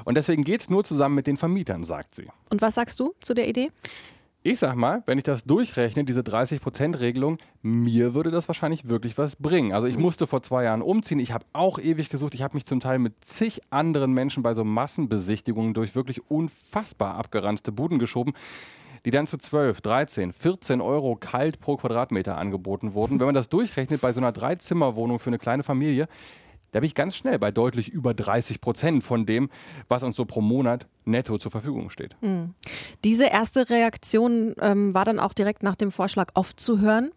Und 0.04 0.16
deswegen 0.16 0.44
geht 0.44 0.60
es 0.60 0.70
nur 0.70 0.84
zusammen 0.84 1.14
mit 1.14 1.26
den 1.26 1.38
Vermietern, 1.38 1.84
sagt 1.84 2.14
sie. 2.14 2.26
Und 2.50 2.60
was 2.60 2.74
sagst 2.74 3.00
du 3.00 3.14
zu 3.20 3.32
der 3.32 3.48
Idee? 3.48 3.70
Ich 4.44 4.58
sag 4.58 4.74
mal, 4.74 5.04
wenn 5.06 5.18
ich 5.18 5.24
das 5.24 5.44
durchrechne, 5.44 6.04
diese 6.04 6.22
30%-Regelung, 6.22 7.38
mir 7.62 8.12
würde 8.12 8.32
das 8.32 8.48
wahrscheinlich 8.48 8.88
wirklich 8.88 9.16
was 9.16 9.36
bringen. 9.36 9.72
Also 9.72 9.86
ich 9.86 9.96
mhm. 9.96 10.02
musste 10.02 10.26
vor 10.26 10.42
zwei 10.42 10.64
Jahren 10.64 10.82
umziehen. 10.82 11.20
Ich 11.20 11.32
habe 11.32 11.46
auch 11.52 11.78
ewig 11.78 12.08
gesucht. 12.08 12.34
Ich 12.34 12.42
habe 12.42 12.54
mich 12.54 12.66
zum 12.66 12.80
Teil 12.80 12.98
mit 12.98 13.24
zig 13.24 13.62
anderen 13.70 14.12
Menschen 14.12 14.42
bei 14.42 14.52
so 14.52 14.64
Massenbesichtigungen 14.64 15.74
durch 15.74 15.94
wirklich 15.94 16.28
unfassbar 16.28 17.14
abgeranzte 17.14 17.70
Buden 17.70 18.00
geschoben 18.00 18.34
die 19.04 19.10
dann 19.10 19.26
zu 19.26 19.36
12, 19.36 19.80
13, 19.80 20.32
14 20.32 20.80
Euro 20.80 21.16
kalt 21.16 21.60
pro 21.60 21.76
Quadratmeter 21.76 22.38
angeboten 22.38 22.94
wurden. 22.94 23.18
Wenn 23.18 23.26
man 23.26 23.34
das 23.34 23.48
durchrechnet 23.48 24.00
bei 24.00 24.12
so 24.12 24.20
einer 24.20 24.32
Dreizimmerwohnung 24.32 25.18
für 25.18 25.30
eine 25.30 25.38
kleine 25.38 25.62
Familie, 25.62 26.08
da 26.72 26.80
bin 26.80 26.86
ich 26.86 26.94
ganz 26.94 27.14
schnell 27.16 27.38
bei 27.38 27.50
deutlich 27.50 27.90
über 27.90 28.14
30 28.14 28.60
Prozent 28.60 29.04
von 29.04 29.26
dem, 29.26 29.50
was 29.88 30.02
uns 30.02 30.16
so 30.16 30.24
pro 30.24 30.40
Monat 30.40 30.86
netto 31.04 31.38
zur 31.38 31.50
Verfügung 31.50 31.90
steht. 31.90 32.16
Mhm. 32.22 32.54
Diese 33.04 33.26
erste 33.26 33.68
Reaktion 33.68 34.54
ähm, 34.58 34.94
war 34.94 35.04
dann 35.04 35.18
auch 35.18 35.34
direkt 35.34 35.62
nach 35.62 35.76
dem 35.76 35.90
Vorschlag 35.90 36.30
oft 36.34 36.58
zu 36.58 36.80
hören. 36.80 37.10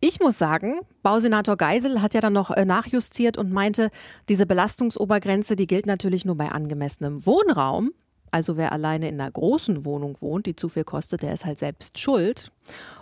Ich 0.00 0.20
muss 0.20 0.36
sagen, 0.36 0.80
Bausenator 1.02 1.56
Geisel 1.56 2.02
hat 2.02 2.12
ja 2.12 2.20
dann 2.20 2.32
noch 2.32 2.50
äh, 2.50 2.64
nachjustiert 2.64 3.38
und 3.38 3.52
meinte, 3.52 3.90
diese 4.28 4.46
Belastungsobergrenze, 4.46 5.56
die 5.56 5.66
gilt 5.66 5.86
natürlich 5.86 6.24
nur 6.24 6.36
bei 6.36 6.50
angemessenem 6.50 7.24
Wohnraum. 7.24 7.92
Also 8.30 8.56
wer 8.56 8.72
alleine 8.72 9.08
in 9.08 9.20
einer 9.20 9.30
großen 9.30 9.84
Wohnung 9.84 10.16
wohnt, 10.20 10.46
die 10.46 10.56
zu 10.56 10.68
viel 10.68 10.84
kostet, 10.84 11.22
der 11.22 11.32
ist 11.32 11.44
halt 11.44 11.58
selbst 11.58 11.98
schuld. 11.98 12.52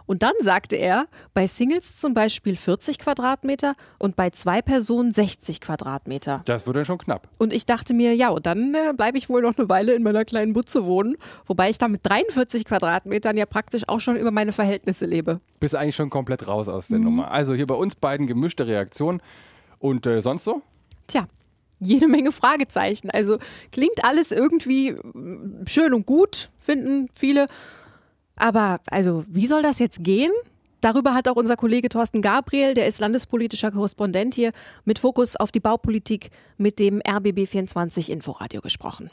Und 0.06 0.22
dann 0.22 0.34
sagte 0.42 0.76
er, 0.76 1.06
bei 1.32 1.46
Singles 1.46 1.96
zum 1.96 2.12
Beispiel 2.12 2.56
40 2.56 2.98
Quadratmeter 2.98 3.74
und 3.98 4.16
bei 4.16 4.30
zwei 4.30 4.60
Personen 4.60 5.12
60 5.12 5.60
Quadratmeter. 5.60 6.42
Das 6.44 6.66
würde 6.66 6.84
schon 6.84 6.98
knapp. 6.98 7.28
Und 7.38 7.52
ich 7.52 7.64
dachte 7.64 7.94
mir, 7.94 8.14
ja, 8.14 8.28
und 8.28 8.44
dann 8.44 8.74
äh, 8.74 8.92
bleibe 8.94 9.16
ich 9.16 9.28
wohl 9.30 9.40
noch 9.40 9.56
eine 9.56 9.68
Weile 9.68 9.94
in 9.94 10.02
meiner 10.02 10.26
kleinen 10.26 10.52
Butze 10.52 10.84
wohnen, 10.84 11.16
wobei 11.46 11.70
ich 11.70 11.78
da 11.78 11.88
mit 11.88 12.00
43 12.04 12.66
Quadratmetern 12.66 13.36
ja 13.36 13.46
praktisch 13.46 13.88
auch 13.88 14.00
schon 14.00 14.16
über 14.16 14.30
meine 14.30 14.52
Verhältnisse 14.52 15.06
lebe. 15.06 15.40
Bist 15.58 15.74
eigentlich 15.74 15.96
schon 15.96 16.10
komplett 16.10 16.46
raus 16.46 16.68
aus 16.68 16.88
der 16.88 16.98
mhm. 16.98 17.04
Nummer. 17.04 17.30
Also 17.30 17.54
hier 17.54 17.66
bei 17.66 17.74
uns 17.74 17.94
beiden 17.94 18.26
gemischte 18.26 18.66
Reaktionen. 18.66 19.22
Und 19.78 20.06
äh, 20.06 20.20
sonst 20.20 20.44
so? 20.44 20.62
Tja, 21.06 21.26
jede 21.86 22.08
Menge 22.08 22.32
Fragezeichen. 22.32 23.10
Also 23.10 23.38
klingt 23.72 24.04
alles 24.04 24.32
irgendwie 24.32 24.92
mm, 24.92 25.66
schön 25.66 25.94
und 25.94 26.06
gut, 26.06 26.50
finden 26.58 27.08
viele. 27.14 27.46
Aber 28.36 28.80
also, 28.90 29.24
wie 29.28 29.46
soll 29.46 29.62
das 29.62 29.78
jetzt 29.78 30.02
gehen? 30.02 30.32
Darüber 30.80 31.14
hat 31.14 31.28
auch 31.28 31.36
unser 31.36 31.56
Kollege 31.56 31.88
Thorsten 31.88 32.20
Gabriel, 32.20 32.74
der 32.74 32.86
ist 32.86 32.98
landespolitischer 32.98 33.70
Korrespondent 33.70 34.34
hier, 34.34 34.52
mit 34.84 34.98
Fokus 34.98 35.34
auf 35.34 35.50
die 35.50 35.60
Baupolitik 35.60 36.30
mit 36.58 36.78
dem 36.78 37.00
RBB 37.00 37.46
24 37.48 38.10
Inforadio 38.10 38.60
gesprochen. 38.60 39.10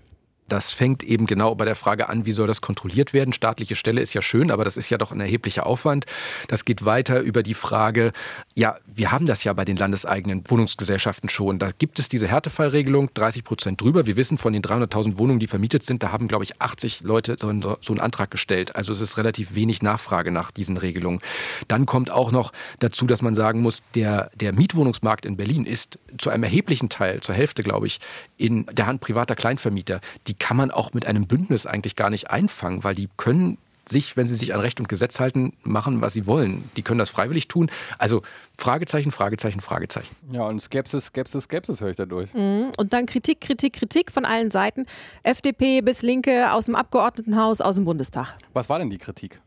Das 0.52 0.74
fängt 0.74 1.02
eben 1.02 1.28
genau 1.28 1.56
bei 1.56 1.64
der 1.64 1.78
Frage 1.78 2.10
an, 2.10 2.26
wie 2.26 2.34
soll 2.34 2.46
das 2.46 2.60
kontrolliert 2.60 3.14
werden? 3.14 3.32
Staatliche 3.32 3.78
Stelle 3.78 4.02
ist 4.02 4.14
ja 4.14 4.22
schön, 4.22 4.52
aber 4.52 4.66
das 4.66 4.76
ist 4.76 4.90
ja 4.90 4.98
doch 4.98 5.14
ein 5.14 5.22
erheblicher 5.22 5.66
Aufwand. 5.66 6.06
Das 6.50 6.66
geht 6.66 6.84
weiter 6.84 7.22
über 7.22 7.42
die 7.42 7.54
Frage, 7.54 8.12
ja, 8.54 8.76
wir 8.86 9.14
haben 9.14 9.28
das 9.28 9.46
ja 9.46 9.54
bei 9.54 9.64
den 9.64 9.78
landeseigenen 9.78 10.44
Wohnungsgesellschaften 10.46 11.30
schon. 11.30 11.58
Da 11.58 11.70
gibt 11.78 12.00
es 12.00 12.10
diese 12.10 12.28
Härtefallregelung, 12.28 13.14
30 13.14 13.46
Prozent 13.46 13.80
drüber. 13.80 14.06
Wir 14.06 14.18
wissen 14.18 14.38
von 14.38 14.52
den 14.52 14.62
300.000 14.62 15.18
Wohnungen, 15.18 15.40
die 15.40 15.48
vermietet 15.48 15.86
sind, 15.86 16.04
da 16.04 16.12
haben, 16.12 16.28
glaube 16.28 16.44
ich, 16.44 16.62
80 16.62 17.00
Leute 17.00 17.38
so 17.40 17.48
einen 17.48 18.02
Antrag 18.02 18.30
gestellt. 18.30 18.76
Also 18.76 18.92
es 18.92 19.00
ist 19.00 19.16
relativ 19.16 19.56
wenig 19.56 19.82
Nachfrage 19.82 20.32
nach 20.32 20.52
diesen 20.52 20.76
Regelungen. 20.76 21.22
Dann 21.70 21.86
kommt 21.86 22.12
auch 22.12 22.34
noch 22.34 22.52
dazu, 22.80 23.08
dass 23.08 23.22
man 23.22 23.36
sagen 23.36 23.62
muss, 23.62 23.84
der, 23.96 24.32
der 24.36 24.52
Mietwohnungsmarkt 24.52 25.26
in 25.26 25.38
Berlin 25.38 25.66
ist 25.66 25.98
zu 26.18 26.30
einem 26.30 26.44
erheblichen 26.44 26.90
Teil, 26.90 27.22
zur 27.22 27.36
Hälfte, 27.36 27.64
glaube 27.64 27.88
ich, 27.88 28.02
in 28.36 28.66
der 28.66 28.88
Hand 28.88 29.00
privater 29.00 29.38
Kleinvermieter. 29.38 30.02
Die 30.28 30.41
kann 30.42 30.58
man 30.58 30.72
auch 30.72 30.94
mit 30.94 31.06
einem 31.06 31.28
Bündnis 31.28 31.68
eigentlich 31.68 31.96
gar 31.96 32.10
nicht 32.10 32.32
einfangen, 32.32 32.84
weil 32.84 32.96
die 32.96 33.08
können 33.16 33.60
sich, 33.88 34.18
wenn 34.18 34.26
sie 34.26 34.36
sich 34.36 34.54
an 34.56 34.60
Recht 34.60 34.80
und 34.80 34.90
Gesetz 34.90 35.20
halten, 35.20 35.54
machen, 35.62 36.02
was 36.02 36.14
sie 36.14 36.26
wollen. 36.26 36.70
Die 36.78 36.82
können 36.82 36.98
das 36.98 37.12
freiwillig 37.12 37.48
tun. 37.48 37.70
Also 38.00 38.24
Fragezeichen, 38.58 39.12
Fragezeichen, 39.12 39.62
Fragezeichen. 39.62 40.16
Ja, 40.32 40.44
und 40.44 40.60
Skepsis, 40.60 41.06
Skepsis, 41.06 41.44
Skepsis 41.44 41.80
höre 41.80 41.90
ich 41.92 41.96
dadurch. 41.96 42.34
Mhm. 42.34 42.72
Und 42.78 42.92
dann 42.92 43.06
Kritik, 43.06 43.42
Kritik, 43.42 43.74
Kritik 43.74 44.12
von 44.12 44.26
allen 44.26 44.50
Seiten. 44.50 44.86
FDP 45.24 45.82
bis 45.82 46.02
Linke, 46.02 46.52
aus 46.52 46.66
dem 46.66 46.76
Abgeordnetenhaus, 46.76 47.62
aus 47.62 47.76
dem 47.76 47.86
Bundestag. 47.86 48.38
Was 48.54 48.68
war 48.68 48.80
denn 48.80 48.90
die 48.90 48.98
Kritik? 48.98 49.40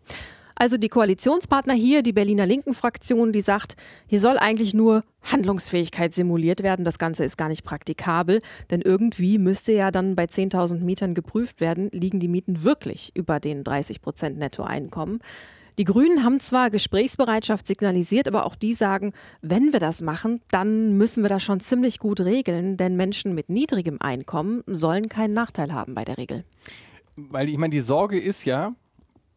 Also 0.57 0.77
die 0.77 0.89
Koalitionspartner 0.89 1.75
hier, 1.75 2.03
die 2.03 2.13
Berliner 2.13 2.47
Linken-Fraktion, 2.47 3.33
die 3.33 3.41
sagt, 3.41 3.77
hier 4.07 4.21
soll 4.21 4.39
eigentlich 4.39 4.73
nur 4.73 5.03
Handlungsfähigkeit 5.23 6.15
simuliert 6.15 6.63
werden. 6.63 6.85
Das 6.85 6.99
Ganze 6.99 7.25
ist 7.25 7.37
gar 7.37 7.49
nicht 7.49 7.65
praktikabel, 7.65 8.41
denn 8.71 8.81
irgendwie 8.81 9.39
müsste 9.39 9.73
ja 9.73 9.91
dann 9.91 10.15
bei 10.15 10.25
10.000 10.25 10.79
Mietern 10.79 11.15
geprüft 11.15 11.61
werden, 11.61 11.89
liegen 11.93 12.21
die 12.21 12.29
Mieten 12.29 12.63
wirklich 12.63 13.11
über 13.15 13.41
den 13.41 13.65
30 13.65 14.01
Prozent 14.01 14.39
Nettoeinkommen. 14.39 15.21
Die 15.77 15.85
Grünen 15.85 16.23
haben 16.23 16.39
zwar 16.39 16.71
Gesprächsbereitschaft 16.71 17.67
signalisiert, 17.67 18.29
aber 18.29 18.47
auch 18.47 18.55
die 18.55 18.75
sagen, 18.75 19.13
wenn 19.43 19.73
wir 19.73 19.81
das 19.81 20.03
machen, 20.03 20.41
dann 20.53 20.97
müssen 20.97 21.25
wir 21.25 21.29
das 21.29 21.43
schon 21.43 21.59
ziemlich 21.59 21.99
gut 21.99 22.21
regeln, 22.21 22.77
denn 22.77 22.95
Menschen 22.95 23.35
mit 23.35 23.49
niedrigem 23.49 23.97
Einkommen 24.01 24.63
sollen 24.69 25.09
keinen 25.09 25.35
Nachteil 25.35 25.73
haben 25.73 25.97
bei 25.97 26.05
der 26.05 26.17
Regel. 26.17 26.45
Weil 27.17 27.49
ich 27.49 27.59
meine, 27.59 27.73
die 27.73 27.81
Sorge 27.81 28.21
ist 28.21 28.45
ja, 28.45 28.75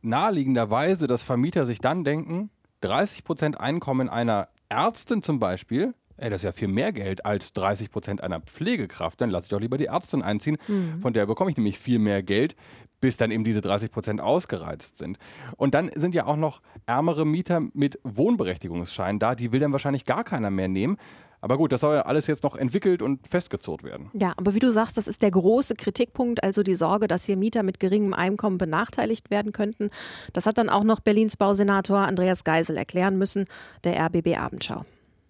naheliegenderweise, 0.07 1.07
dass 1.07 1.23
Vermieter 1.23 1.65
sich 1.65 1.79
dann 1.79 2.03
denken, 2.03 2.49
30 2.81 3.23
Prozent 3.23 3.59
Einkommen 3.59 4.09
einer 4.09 4.49
Ärztin 4.69 5.23
zum 5.23 5.39
Beispiel, 5.39 5.93
ey, 6.17 6.29
das 6.29 6.41
ist 6.41 6.45
ja 6.45 6.51
viel 6.51 6.67
mehr 6.67 6.91
Geld 6.91 7.25
als 7.25 7.53
30 7.53 7.91
Prozent 7.91 8.21
einer 8.21 8.39
Pflegekraft, 8.39 9.21
dann 9.21 9.29
lasse 9.29 9.45
ich 9.45 9.49
doch 9.49 9.59
lieber 9.59 9.77
die 9.77 9.85
Ärztin 9.85 10.21
einziehen, 10.21 10.57
mhm. 10.67 11.01
von 11.01 11.13
der 11.13 11.25
bekomme 11.25 11.51
ich 11.51 11.57
nämlich 11.57 11.79
viel 11.79 11.99
mehr 11.99 12.23
Geld, 12.23 12.55
bis 12.99 13.17
dann 13.17 13.29
eben 13.31 13.43
diese 13.43 13.61
30 13.61 13.91
Prozent 13.91 14.21
ausgereizt 14.21 14.97
sind. 14.97 15.17
Und 15.55 15.73
dann 15.73 15.91
sind 15.95 16.15
ja 16.15 16.25
auch 16.25 16.35
noch 16.35 16.61
ärmere 16.87 17.25
Mieter 17.25 17.61
mit 17.73 17.99
Wohnberechtigungsschein 18.03 19.19
da, 19.19 19.35
die 19.35 19.51
will 19.51 19.59
dann 19.59 19.71
wahrscheinlich 19.71 20.05
gar 20.05 20.23
keiner 20.23 20.49
mehr 20.49 20.67
nehmen, 20.67 20.97
aber 21.41 21.58
gut, 21.58 21.72
das 21.72 21.82
soll 21.82 21.96
ja 21.96 22.01
alles 22.01 22.27
jetzt 22.27 22.44
noch 22.44 22.56
entwickelt 22.56 23.01
und 23.01 23.27
festgezurrt 23.27 23.84
werden. 23.84 24.10
Ja, 24.13 24.34
aber 24.38 24.53
wie 24.53 24.60
du 24.60 24.72
sagst, 24.72 24.98
das 24.98 25.08
ist 25.08 25.22
der 25.22 25.32
große 25.32 25.75
Kritikpunkt, 25.75 26.44
also 26.44 26.63
die 26.63 26.75
Sorge, 26.75 27.08
dass 27.08 27.25
hier 27.25 27.38
Mieter 27.38 27.63
mit 27.63 27.79
geringem 27.79 28.13
Einkommen 28.13 28.58
benachteiligt 28.58 29.29
werden 29.29 29.51
könnten. 29.51 29.89
Das 30.34 30.46
hat 30.46 30.58
dann 30.58 30.70
auch 30.70 30.84
noch 30.84 31.00
Berlins 31.00 31.38
Bausenator 31.38 32.00
Andreas 32.00 32.44
Geisel 32.44 32.77
erklären 32.77 33.17
müssen, 33.17 33.46
der 33.84 34.00
RBB 34.06 34.38
Abendschau. 34.38 34.84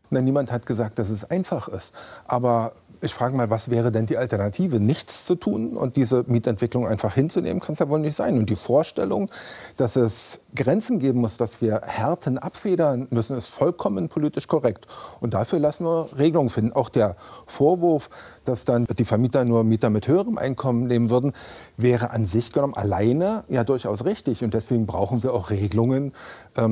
Na, 0.09 0.21
niemand 0.21 0.51
hat 0.51 0.65
gesagt, 0.65 0.99
dass 0.99 1.09
es 1.09 1.25
einfach 1.25 1.67
ist. 1.67 1.93
Aber 2.25 2.71
ich 3.01 3.13
frage 3.13 3.35
mal, 3.35 3.49
was 3.49 3.69
wäre 3.69 3.91
denn 3.91 4.05
die 4.05 4.17
Alternative? 4.17 4.79
Nichts 4.79 5.25
zu 5.25 5.35
tun 5.35 5.77
und 5.77 5.95
diese 5.95 6.23
Mietentwicklung 6.27 6.87
einfach 6.87 7.13
hinzunehmen, 7.13 7.59
kann 7.61 7.73
es 7.73 7.79
ja 7.79 7.89
wohl 7.89 7.99
nicht 7.99 8.15
sein. 8.15 8.37
Und 8.37 8.49
die 8.49 8.55
Vorstellung, 8.55 9.29
dass 9.77 9.95
es 9.95 10.41
Grenzen 10.55 10.99
geben 10.99 11.21
muss, 11.21 11.37
dass 11.37 11.61
wir 11.61 11.81
Härten 11.85 12.37
abfedern 12.37 13.07
müssen, 13.09 13.37
ist 13.37 13.47
vollkommen 13.47 14.09
politisch 14.09 14.47
korrekt. 14.47 14.87
Und 15.21 15.33
dafür 15.33 15.59
lassen 15.59 15.85
wir 15.85 16.09
Regelungen 16.17 16.49
finden. 16.49 16.73
Auch 16.73 16.89
der 16.89 17.15
Vorwurf, 17.45 18.09
dass 18.45 18.65
dann 18.65 18.85
die 18.85 19.05
Vermieter 19.05 19.45
nur 19.45 19.63
Mieter 19.63 19.89
mit 19.89 20.07
höherem 20.07 20.37
Einkommen 20.37 20.87
nehmen 20.87 21.09
würden, 21.09 21.33
wäre 21.77 22.11
an 22.11 22.25
sich 22.25 22.51
genommen 22.51 22.73
alleine 22.73 23.43
ja 23.47 23.63
durchaus 23.63 24.05
richtig. 24.05 24.43
Und 24.43 24.53
deswegen 24.53 24.85
brauchen 24.85 25.23
wir 25.23 25.33
auch 25.33 25.49
Regelungen, 25.49 26.13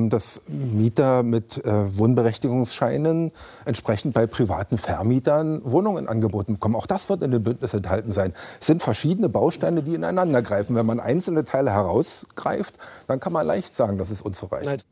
dass 0.08 0.42
Mieter 0.48 1.22
mit 1.22 1.64
äh, 1.64 1.98
Wohnberechtigungsscheinen 1.98 3.32
entsprechend 3.64 4.14
bei 4.14 4.26
privaten 4.26 4.78
Vermietern 4.78 5.60
Wohnungen 5.64 6.08
angeboten 6.08 6.54
bekommen. 6.54 6.76
Auch 6.76 6.86
das 6.86 7.08
wird 7.08 7.22
in 7.22 7.30
dem 7.30 7.42
Bündnis 7.42 7.74
enthalten 7.74 8.12
sein. 8.12 8.32
Es 8.60 8.66
sind 8.66 8.82
verschiedene 8.82 9.28
Bausteine, 9.28 9.82
die 9.82 9.94
ineinander 9.94 10.42
greifen. 10.42 10.76
Wenn 10.76 10.86
man 10.86 11.00
einzelne 11.00 11.44
Teile 11.44 11.72
herausgreift, 11.72 12.74
dann 13.06 13.20
kann 13.20 13.32
man 13.32 13.46
leicht 13.46 13.74
sagen, 13.74 13.98
das 13.98 14.10
ist 14.10 14.22
unzureichend. 14.22 14.84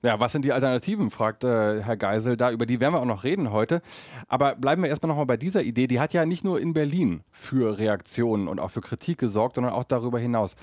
Ja, 0.00 0.20
was 0.20 0.30
sind 0.30 0.44
die 0.44 0.52
Alternativen, 0.52 1.10
fragt 1.10 1.42
äh, 1.42 1.82
Herr 1.82 1.96
Geisel 1.96 2.36
da. 2.36 2.52
Über 2.52 2.66
die 2.66 2.78
werden 2.78 2.94
wir 2.94 3.00
auch 3.00 3.04
noch 3.04 3.24
reden 3.24 3.50
heute. 3.50 3.82
Aber 4.28 4.54
bleiben 4.54 4.82
wir 4.82 4.88
erstmal 4.88 5.08
nochmal 5.08 5.26
bei 5.26 5.36
dieser 5.36 5.62
Idee. 5.62 5.88
Die 5.88 5.98
hat 5.98 6.12
ja 6.12 6.24
nicht 6.24 6.44
nur 6.44 6.60
in 6.60 6.72
Berlin 6.72 7.22
für 7.32 7.78
Reaktionen 7.78 8.46
und 8.46 8.60
auch 8.60 8.70
für 8.70 8.80
Kritik 8.80 9.18
gesorgt, 9.18 9.56
sondern 9.56 9.72
auch 9.72 9.82
darüber 9.82 10.20
hinaus. 10.20 10.54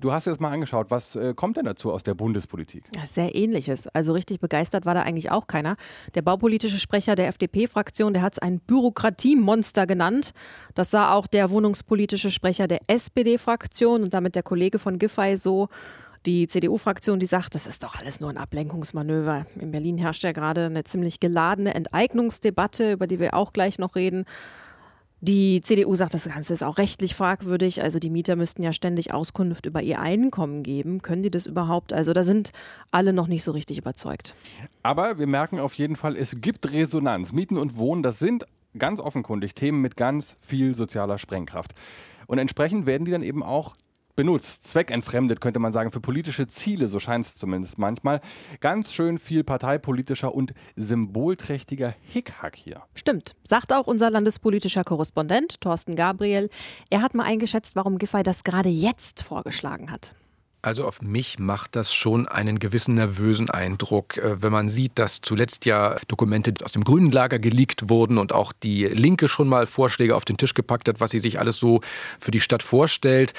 Du 0.00 0.12
hast 0.12 0.28
dir 0.28 0.30
das 0.30 0.38
mal 0.38 0.52
angeschaut. 0.52 0.86
Was 0.90 1.16
äh, 1.16 1.34
kommt 1.34 1.56
denn 1.56 1.64
dazu 1.64 1.90
aus 1.90 2.04
der 2.04 2.14
Bundespolitik? 2.14 2.84
Ja, 2.94 3.06
sehr 3.06 3.34
ähnliches. 3.34 3.88
Also 3.88 4.12
richtig 4.12 4.38
begeistert 4.38 4.86
war 4.86 4.94
da 4.94 5.02
eigentlich 5.02 5.32
auch 5.32 5.48
keiner. 5.48 5.74
Der 6.14 6.22
baupolitische 6.22 6.78
Sprecher 6.78 7.16
der 7.16 7.26
FDP-Fraktion, 7.26 8.12
der 8.12 8.22
hat 8.22 8.34
es 8.34 8.38
ein 8.38 8.60
Bürokratiemonster 8.60 9.88
genannt. 9.88 10.30
Das 10.76 10.92
sah 10.92 11.12
auch 11.12 11.26
der 11.26 11.50
wohnungspolitische 11.50 12.30
Sprecher 12.30 12.68
der 12.68 12.82
SPD-Fraktion 12.86 14.04
und 14.04 14.14
damit 14.14 14.36
der 14.36 14.44
Kollege 14.44 14.78
von 14.78 15.00
Giffey 15.00 15.36
so. 15.36 15.68
Die 16.26 16.48
CDU-Fraktion, 16.48 17.18
die 17.18 17.26
sagt, 17.26 17.54
das 17.54 17.66
ist 17.66 17.82
doch 17.82 17.94
alles 17.96 18.20
nur 18.20 18.28
ein 18.28 18.36
Ablenkungsmanöver. 18.36 19.46
In 19.58 19.70
Berlin 19.70 19.96
herrscht 19.96 20.22
ja 20.22 20.32
gerade 20.32 20.66
eine 20.66 20.84
ziemlich 20.84 21.18
geladene 21.18 21.74
Enteignungsdebatte, 21.74 22.92
über 22.92 23.06
die 23.06 23.18
wir 23.18 23.34
auch 23.34 23.54
gleich 23.54 23.78
noch 23.78 23.96
reden. 23.96 24.26
Die 25.22 25.60
CDU 25.60 25.94
sagt, 25.94 26.14
das 26.14 26.28
Ganze 26.28 26.54
ist 26.54 26.62
auch 26.62 26.78
rechtlich 26.78 27.14
fragwürdig. 27.14 27.82
Also 27.82 27.98
die 27.98 28.08
Mieter 28.08 28.36
müssten 28.36 28.62
ja 28.62 28.72
ständig 28.72 29.12
Auskunft 29.12 29.66
über 29.66 29.82
ihr 29.82 30.00
Einkommen 30.00 30.62
geben. 30.62 31.02
Können 31.02 31.22
die 31.22 31.30
das 31.30 31.46
überhaupt? 31.46 31.92
Also 31.92 32.12
da 32.12 32.22
sind 32.22 32.52
alle 32.90 33.12
noch 33.12 33.26
nicht 33.26 33.44
so 33.44 33.52
richtig 33.52 33.78
überzeugt. 33.78 34.34
Aber 34.82 35.18
wir 35.18 35.26
merken 35.26 35.58
auf 35.58 35.74
jeden 35.74 35.96
Fall, 35.96 36.16
es 36.16 36.40
gibt 36.40 36.72
Resonanz. 36.72 37.32
Mieten 37.32 37.58
und 37.58 37.76
Wohnen, 37.76 38.02
das 38.02 38.18
sind 38.18 38.44
ganz 38.78 38.98
offenkundig 39.00 39.54
Themen 39.54 39.82
mit 39.82 39.96
ganz 39.96 40.36
viel 40.40 40.74
sozialer 40.74 41.18
Sprengkraft. 41.18 41.74
Und 42.26 42.38
entsprechend 42.38 42.86
werden 42.86 43.04
die 43.04 43.10
dann 43.10 43.22
eben 43.22 43.42
auch 43.42 43.74
benutzt, 44.16 44.64
zweckentfremdet, 44.66 45.40
könnte 45.40 45.60
man 45.60 45.72
sagen, 45.72 45.92
für 45.92 46.00
politische 46.00 46.46
Ziele, 46.46 46.86
so 46.86 46.98
scheint 46.98 47.24
es 47.24 47.36
zumindest 47.36 47.78
manchmal. 47.78 48.20
Ganz 48.60 48.92
schön 48.92 49.18
viel 49.18 49.44
parteipolitischer 49.44 50.34
und 50.34 50.54
symbolträchtiger 50.76 51.94
Hickhack 52.02 52.56
hier. 52.56 52.82
Stimmt, 52.94 53.34
sagt 53.44 53.72
auch 53.72 53.86
unser 53.86 54.10
landespolitischer 54.10 54.84
Korrespondent 54.84 55.60
Thorsten 55.60 55.96
Gabriel. 55.96 56.50
Er 56.90 57.02
hat 57.02 57.14
mal 57.14 57.24
eingeschätzt, 57.24 57.76
warum 57.76 57.98
Giffey 57.98 58.22
das 58.22 58.44
gerade 58.44 58.68
jetzt 58.68 59.22
vorgeschlagen 59.22 59.90
hat. 59.90 60.14
Also 60.62 60.84
auf 60.84 61.00
mich 61.00 61.38
macht 61.38 61.74
das 61.74 61.94
schon 61.94 62.28
einen 62.28 62.58
gewissen 62.58 62.94
nervösen 62.94 63.48
Eindruck, 63.48 64.18
äh, 64.18 64.42
wenn 64.42 64.52
man 64.52 64.68
sieht, 64.68 64.92
dass 64.98 65.22
zuletzt 65.22 65.64
ja 65.64 65.96
Dokumente 66.06 66.52
aus 66.62 66.72
dem 66.72 66.84
grünen 66.84 67.10
Lager 67.10 67.38
geleakt 67.38 67.88
wurden 67.88 68.18
und 68.18 68.32
auch 68.32 68.52
die 68.52 68.84
Linke 68.84 69.28
schon 69.28 69.48
mal 69.48 69.66
Vorschläge 69.66 70.14
auf 70.14 70.26
den 70.26 70.36
Tisch 70.36 70.52
gepackt 70.52 70.88
hat, 70.88 71.00
was 71.00 71.12
sie 71.12 71.18
sich 71.18 71.38
alles 71.38 71.56
so 71.56 71.80
für 72.18 72.30
die 72.30 72.40
Stadt 72.40 72.62
vorstellt. 72.62 73.32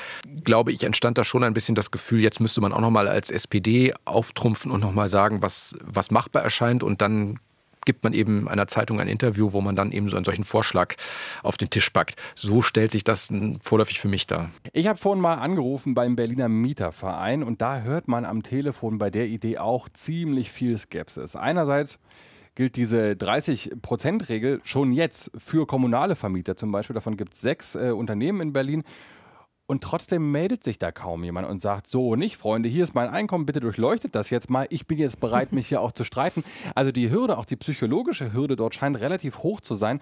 Glaube 0.43 0.71
ich, 0.71 0.83
entstand 0.83 1.17
da 1.17 1.23
schon 1.23 1.43
ein 1.43 1.53
bisschen 1.53 1.75
das 1.75 1.91
Gefühl, 1.91 2.21
jetzt 2.21 2.39
müsste 2.39 2.61
man 2.61 2.73
auch 2.73 2.81
noch 2.81 2.89
mal 2.89 3.07
als 3.07 3.29
SPD 3.29 3.93
auftrumpfen 4.05 4.71
und 4.71 4.79
noch 4.79 4.91
mal 4.91 5.09
sagen, 5.09 5.43
was, 5.43 5.77
was 5.83 6.09
machbar 6.09 6.41
erscheint 6.41 6.81
und 6.81 7.01
dann 7.01 7.39
gibt 7.85 8.03
man 8.03 8.13
eben 8.13 8.47
einer 8.47 8.67
Zeitung 8.67 8.99
ein 8.99 9.07
Interview, 9.07 9.53
wo 9.53 9.61
man 9.61 9.75
dann 9.75 9.91
eben 9.91 10.09
so 10.09 10.15
einen 10.15 10.25
solchen 10.25 10.43
Vorschlag 10.43 10.95
auf 11.43 11.57
den 11.57 11.69
Tisch 11.69 11.89
packt. 11.89 12.15
So 12.35 12.61
stellt 12.61 12.91
sich 12.91 13.03
das 13.03 13.31
vorläufig 13.61 13.99
für 13.99 14.07
mich 14.07 14.27
dar. 14.27 14.49
Ich 14.73 14.87
habe 14.87 14.99
vorhin 14.99 15.21
mal 15.21 15.35
angerufen 15.35 15.93
beim 15.93 16.15
Berliner 16.15 16.49
Mieterverein 16.49 17.43
und 17.43 17.61
da 17.61 17.81
hört 17.81 18.07
man 18.07 18.25
am 18.25 18.43
Telefon 18.43 18.97
bei 18.97 19.09
der 19.09 19.27
Idee 19.27 19.57
auch 19.57 19.89
ziemlich 19.89 20.51
viel 20.51 20.77
Skepsis. 20.77 21.35
Einerseits 21.35 21.99
gilt 22.55 22.75
diese 22.75 23.11
30-Prozent-Regel 23.13 24.61
schon 24.63 24.91
jetzt 24.91 25.31
für 25.37 25.65
kommunale 25.65 26.15
Vermieter 26.15 26.57
zum 26.57 26.71
Beispiel. 26.71 26.93
Davon 26.93 27.17
gibt 27.17 27.33
es 27.33 27.41
sechs 27.41 27.75
äh, 27.75 27.91
Unternehmen 27.91 28.41
in 28.41 28.53
Berlin. 28.53 28.83
Und 29.71 29.85
trotzdem 29.85 30.33
meldet 30.33 30.65
sich 30.65 30.79
da 30.79 30.91
kaum 30.91 31.23
jemand 31.23 31.47
und 31.47 31.61
sagt, 31.61 31.87
so 31.87 32.17
nicht, 32.17 32.35
Freunde, 32.35 32.67
hier 32.67 32.83
ist 32.83 32.93
mein 32.93 33.07
Einkommen, 33.07 33.45
bitte 33.45 33.61
durchleuchtet 33.61 34.15
das 34.15 34.29
jetzt 34.29 34.49
mal. 34.49 34.67
Ich 34.69 34.85
bin 34.85 34.97
jetzt 34.97 35.21
bereit, 35.21 35.51
mich 35.53 35.69
hier 35.69 35.79
auch 35.79 35.93
zu 35.93 36.03
streiten. 36.03 36.43
Also 36.75 36.91
die 36.91 37.09
Hürde, 37.09 37.37
auch 37.37 37.45
die 37.45 37.55
psychologische 37.55 38.33
Hürde 38.33 38.57
dort 38.57 38.75
scheint 38.75 38.99
relativ 38.99 39.43
hoch 39.43 39.61
zu 39.61 39.75
sein. 39.75 40.01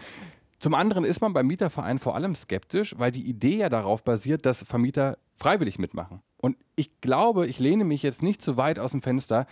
Zum 0.57 0.73
anderen 0.73 1.03
ist 1.03 1.21
man 1.21 1.33
beim 1.33 1.45
Mieterverein 1.45 1.99
vor 1.99 2.15
allem 2.15 2.33
skeptisch, 2.33 2.95
weil 2.97 3.11
die 3.11 3.21
Idee 3.21 3.57
ja 3.57 3.69
darauf 3.69 4.03
basiert, 4.03 4.47
dass 4.47 4.63
Vermieter 4.63 5.19
freiwillig 5.35 5.77
mitmachen. 5.77 6.23
Und 6.37 6.57
ich 6.75 6.99
glaube, 7.01 7.45
ich 7.45 7.59
lehne 7.59 7.83
mich 7.83 8.01
jetzt 8.01 8.23
nicht 8.23 8.41
zu 8.41 8.57
weit 8.57 8.79
aus 8.79 8.89
dem 8.89 9.03
Fenster, 9.03 9.45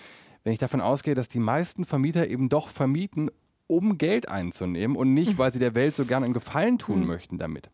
wenn 0.43 0.51
ich 0.51 0.57
davon 0.57 0.81
ausgehe, 0.81 1.13
dass 1.13 1.29
die 1.29 1.37
meisten 1.37 1.85
Vermieter 1.85 2.27
eben 2.27 2.49
doch 2.49 2.69
vermieten, 2.69 3.29
um 3.67 3.99
Geld 3.99 4.27
einzunehmen 4.27 4.97
und 4.97 5.13
nicht, 5.13 5.37
weil 5.37 5.53
sie 5.53 5.59
der 5.59 5.75
Welt 5.75 5.95
so 5.95 6.05
gerne 6.05 6.25
einen 6.25 6.33
Gefallen 6.33 6.79
tun 6.79 7.01
mhm. 7.01 7.05
möchten 7.05 7.37
damit. 7.37 7.69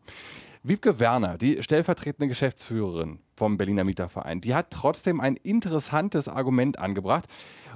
Wiebke 0.66 0.98
Werner, 0.98 1.36
die 1.36 1.62
stellvertretende 1.62 2.26
Geschäftsführerin 2.26 3.18
vom 3.36 3.58
Berliner 3.58 3.84
Mieterverein, 3.84 4.40
die 4.40 4.54
hat 4.54 4.70
trotzdem 4.70 5.20
ein 5.20 5.36
interessantes 5.36 6.26
Argument 6.26 6.78
angebracht, 6.78 7.26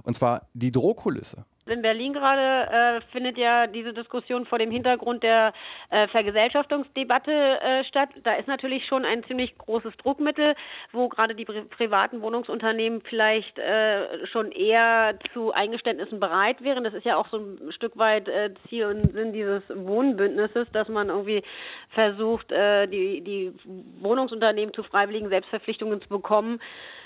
und 0.04 0.14
zwar 0.14 0.48
die 0.54 0.72
Drohkulisse. 0.72 1.44
In 1.68 1.82
Berlin 1.82 2.12
gerade 2.12 2.98
äh, 2.98 3.00
findet 3.12 3.36
ja 3.36 3.66
diese 3.66 3.92
Diskussion 3.92 4.46
vor 4.46 4.58
dem 4.58 4.70
Hintergrund 4.70 5.22
der 5.22 5.52
äh, 5.90 6.08
Vergesellschaftungsdebatte 6.08 7.32
äh, 7.32 7.84
statt. 7.84 8.10
Da 8.24 8.34
ist 8.34 8.48
natürlich 8.48 8.86
schon 8.86 9.04
ein 9.04 9.24
ziemlich 9.24 9.56
großes 9.58 9.96
Druckmittel, 9.98 10.54
wo 10.92 11.08
gerade 11.08 11.34
die 11.34 11.44
pri 11.44 11.62
privaten 11.62 12.22
Wohnungsunternehmen 12.22 13.02
vielleicht 13.02 13.58
äh, 13.58 14.26
schon 14.26 14.52
eher 14.52 15.18
zu 15.32 15.52
Eingeständnissen 15.52 16.20
bereit 16.20 16.62
wären. 16.62 16.84
Das 16.84 16.94
ist 16.94 17.04
ja 17.04 17.16
auch 17.16 17.28
so 17.28 17.38
ein 17.38 17.72
Stück 17.72 17.96
weit 17.98 18.28
äh, 18.28 18.50
Ziel 18.68 18.86
und 18.86 19.12
Sinn 19.12 19.32
dieses 19.32 19.62
Wohnbündnisses, 19.68 20.68
dass 20.72 20.88
man 20.88 21.08
irgendwie 21.08 21.42
versucht, 21.90 22.52
äh, 22.52 22.86
die, 22.86 23.20
die 23.20 23.52
Wohnungsunternehmen 24.00 24.74
zu 24.74 24.82
freiwilligen 24.82 25.28
Selbstverpflichtungen 25.28 26.00
zu 26.02 26.08
bekommen, 26.08 26.60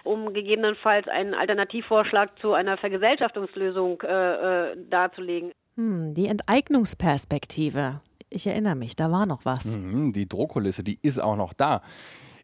um 0.05 0.33
gegebenenfalls 0.35 1.09
einen 1.09 1.35
Alternativvorschlag 1.35 2.37
zu 2.41 2.53
einer 2.55 2.77
Vergesellschaftungslösung 2.77 4.01
äh, 4.03 4.07
darzulegen. 4.91 5.53
Hm, 5.77 6.15
die 6.15 6.27
Enteignungsperspektive. 6.27 8.01
Ich 8.29 8.47
erinnere 8.47 8.77
mich, 8.77 8.97
da 8.97 9.11
war 9.11 9.27
noch 9.27 9.45
was. 9.45 9.77
Mhm, 9.77 10.13
die 10.13 10.29
Drohkulisse, 10.29 10.83
die 10.83 10.99
ist 11.03 11.21
auch 11.21 11.37
noch 11.37 11.53
da. 11.53 11.83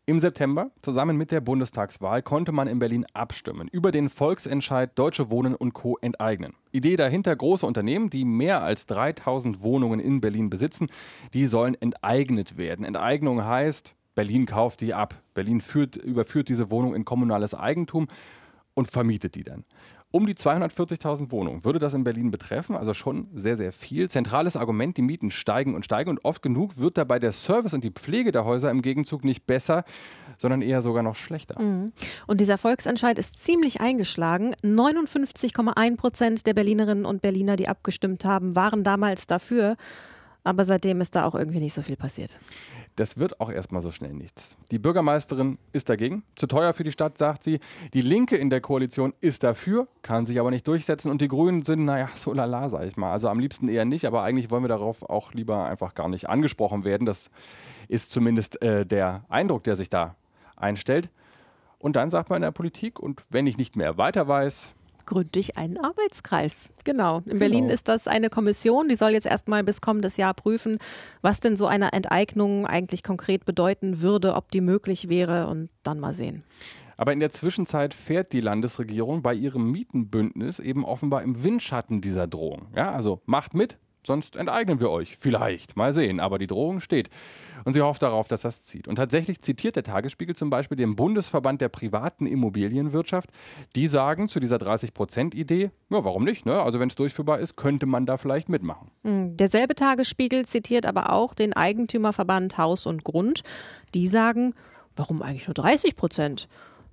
Im 0.08 0.20
September, 0.20 0.70
zusammen 0.80 1.18
mit 1.18 1.32
der 1.32 1.42
Bundestagswahl, 1.42 2.22
konnte 2.22 2.50
man 2.50 2.66
in 2.66 2.78
Berlin 2.78 3.04
abstimmen 3.12 3.68
über 3.70 3.90
den 3.90 4.08
Volksentscheid 4.08 4.98
Deutsche 4.98 5.30
Wohnen 5.30 5.54
und 5.54 5.74
Co. 5.74 5.98
enteignen. 6.00 6.54
Idee 6.72 6.96
dahinter, 6.96 7.36
große 7.36 7.66
Unternehmen, 7.66 8.08
die 8.08 8.24
mehr 8.24 8.62
als 8.62 8.86
3000 8.86 9.62
Wohnungen 9.62 10.00
in 10.00 10.22
Berlin 10.22 10.48
besitzen, 10.48 10.88
die 11.34 11.44
sollen 11.44 11.74
enteignet 11.74 12.56
werden. 12.56 12.86
Enteignung 12.86 13.44
heißt, 13.44 13.94
Berlin 14.14 14.46
kauft 14.46 14.80
die 14.80 14.94
ab. 14.94 15.14
Berlin 15.34 15.60
führt, 15.60 15.96
überführt 15.96 16.48
diese 16.48 16.70
Wohnung 16.70 16.94
in 16.94 17.04
kommunales 17.04 17.54
Eigentum 17.54 18.08
und 18.72 18.90
vermietet 18.90 19.34
die 19.34 19.42
dann. 19.42 19.64
Um 20.10 20.26
die 20.26 20.34
240.000 20.34 21.30
Wohnungen 21.30 21.64
würde 21.64 21.78
das 21.78 21.92
in 21.92 22.02
Berlin 22.02 22.30
betreffen, 22.30 22.74
also 22.76 22.94
schon 22.94 23.28
sehr, 23.34 23.58
sehr 23.58 23.72
viel. 23.72 24.08
Zentrales 24.08 24.56
Argument, 24.56 24.96
die 24.96 25.02
Mieten 25.02 25.30
steigen 25.30 25.74
und 25.74 25.84
steigen 25.84 26.08
und 26.08 26.24
oft 26.24 26.40
genug 26.40 26.78
wird 26.78 26.96
dabei 26.96 27.18
der 27.18 27.32
Service 27.32 27.74
und 27.74 27.84
die 27.84 27.90
Pflege 27.90 28.32
der 28.32 28.46
Häuser 28.46 28.70
im 28.70 28.80
Gegenzug 28.80 29.22
nicht 29.22 29.46
besser, 29.46 29.84
sondern 30.38 30.62
eher 30.62 30.80
sogar 30.80 31.02
noch 31.02 31.14
schlechter. 31.14 31.60
Mhm. 31.60 31.92
Und 32.26 32.40
dieser 32.40 32.56
Volksentscheid 32.56 33.18
ist 33.18 33.36
ziemlich 33.42 33.82
eingeschlagen. 33.82 34.54
59,1 34.64 35.96
Prozent 35.98 36.46
der 36.46 36.54
Berlinerinnen 36.54 37.04
und 37.04 37.20
Berliner, 37.20 37.56
die 37.56 37.68
abgestimmt 37.68 38.24
haben, 38.24 38.56
waren 38.56 38.84
damals 38.84 39.26
dafür. 39.26 39.76
Aber 40.44 40.64
seitdem 40.64 41.00
ist 41.00 41.14
da 41.14 41.24
auch 41.26 41.34
irgendwie 41.34 41.60
nicht 41.60 41.74
so 41.74 41.82
viel 41.82 41.96
passiert. 41.96 42.38
Das 42.96 43.16
wird 43.16 43.40
auch 43.40 43.50
erstmal 43.50 43.80
so 43.80 43.92
schnell 43.92 44.12
nichts. 44.12 44.56
Die 44.70 44.78
Bürgermeisterin 44.78 45.58
ist 45.72 45.88
dagegen. 45.88 46.24
Zu 46.36 46.46
teuer 46.46 46.72
für 46.72 46.84
die 46.84 46.90
Stadt, 46.90 47.16
sagt 47.16 47.44
sie. 47.44 47.60
Die 47.94 48.00
Linke 48.00 48.36
in 48.36 48.50
der 48.50 48.60
Koalition 48.60 49.14
ist 49.20 49.44
dafür, 49.44 49.86
kann 50.02 50.26
sich 50.26 50.40
aber 50.40 50.50
nicht 50.50 50.66
durchsetzen. 50.66 51.10
Und 51.10 51.20
die 51.20 51.28
Grünen 51.28 51.62
sind, 51.62 51.84
naja, 51.84 52.08
so 52.16 52.32
lala, 52.32 52.68
sag 52.68 52.84
ich 52.86 52.96
mal. 52.96 53.12
Also 53.12 53.28
am 53.28 53.38
liebsten 53.38 53.68
eher 53.68 53.84
nicht, 53.84 54.04
aber 54.04 54.22
eigentlich 54.22 54.50
wollen 54.50 54.64
wir 54.64 54.68
darauf 54.68 55.08
auch 55.08 55.32
lieber 55.32 55.66
einfach 55.66 55.94
gar 55.94 56.08
nicht 56.08 56.28
angesprochen 56.28 56.84
werden. 56.84 57.04
Das 57.06 57.30
ist 57.88 58.10
zumindest 58.10 58.60
äh, 58.62 58.84
der 58.84 59.24
Eindruck, 59.28 59.64
der 59.64 59.76
sich 59.76 59.90
da 59.90 60.16
einstellt. 60.56 61.10
Und 61.78 61.94
dann 61.94 62.10
sagt 62.10 62.30
man 62.30 62.38
in 62.38 62.42
der 62.42 62.50
Politik, 62.50 62.98
und 62.98 63.22
wenn 63.30 63.46
ich 63.46 63.56
nicht 63.56 63.76
mehr 63.76 63.96
weiter 63.96 64.26
weiß, 64.26 64.74
gründe 65.08 65.40
ich 65.40 65.56
einen 65.56 65.78
Arbeitskreis. 65.78 66.68
Genau. 66.84 67.18
In 67.18 67.24
genau. 67.24 67.38
Berlin 67.38 67.68
ist 67.70 67.88
das 67.88 68.06
eine 68.06 68.28
Kommission, 68.28 68.88
die 68.88 68.94
soll 68.94 69.12
jetzt 69.12 69.26
erstmal 69.26 69.64
bis 69.64 69.80
kommendes 69.80 70.18
Jahr 70.18 70.34
prüfen, 70.34 70.78
was 71.22 71.40
denn 71.40 71.56
so 71.56 71.66
eine 71.66 71.92
Enteignung 71.92 72.66
eigentlich 72.66 73.02
konkret 73.02 73.46
bedeuten 73.46 74.02
würde, 74.02 74.34
ob 74.34 74.50
die 74.50 74.60
möglich 74.60 75.08
wäre 75.08 75.46
und 75.48 75.70
dann 75.82 75.98
mal 75.98 76.12
sehen. 76.12 76.44
Aber 76.98 77.12
in 77.12 77.20
der 77.20 77.30
Zwischenzeit 77.30 77.94
fährt 77.94 78.32
die 78.32 78.40
Landesregierung 78.40 79.22
bei 79.22 79.32
ihrem 79.32 79.70
Mietenbündnis 79.70 80.58
eben 80.58 80.84
offenbar 80.84 81.22
im 81.22 81.42
Windschatten 81.42 82.00
dieser 82.00 82.26
Drohung. 82.26 82.66
Ja, 82.76 82.92
also 82.92 83.22
macht 83.24 83.54
mit, 83.54 83.78
sonst 84.08 84.34
enteignen 84.34 84.80
wir 84.80 84.90
euch. 84.90 85.16
Vielleicht, 85.16 85.76
mal 85.76 85.92
sehen. 85.92 86.18
Aber 86.18 86.38
die 86.38 86.48
Drohung 86.48 86.80
steht. 86.80 87.10
Und 87.64 87.74
sie 87.74 87.82
hofft 87.82 88.02
darauf, 88.02 88.26
dass 88.26 88.40
das 88.40 88.64
zieht. 88.64 88.88
Und 88.88 88.96
tatsächlich 88.96 89.42
zitiert 89.42 89.76
der 89.76 89.84
Tagesspiegel 89.84 90.34
zum 90.34 90.50
Beispiel 90.50 90.76
den 90.76 90.96
Bundesverband 90.96 91.60
der 91.60 91.68
privaten 91.68 92.26
Immobilienwirtschaft. 92.26 93.30
Die 93.76 93.86
sagen 93.86 94.28
zu 94.28 94.40
dieser 94.40 94.56
30-Prozent-Idee, 94.56 95.70
ja, 95.90 96.04
warum 96.04 96.24
nicht? 96.24 96.46
Ne? 96.46 96.60
Also 96.60 96.80
wenn 96.80 96.88
es 96.88 96.96
durchführbar 96.96 97.38
ist, 97.38 97.56
könnte 97.56 97.86
man 97.86 98.06
da 98.06 98.16
vielleicht 98.16 98.48
mitmachen. 98.48 98.90
Hm, 99.04 99.36
derselbe 99.36 99.74
Tagesspiegel 99.74 100.46
zitiert 100.46 100.86
aber 100.86 101.12
auch 101.12 101.34
den 101.34 101.52
Eigentümerverband 101.52 102.58
Haus 102.58 102.86
und 102.86 103.04
Grund. 103.04 103.42
Die 103.94 104.06
sagen, 104.06 104.54
warum 104.96 105.22
eigentlich 105.22 105.46
nur 105.46 105.54
30 105.54 105.94
Prozent? 105.94 106.48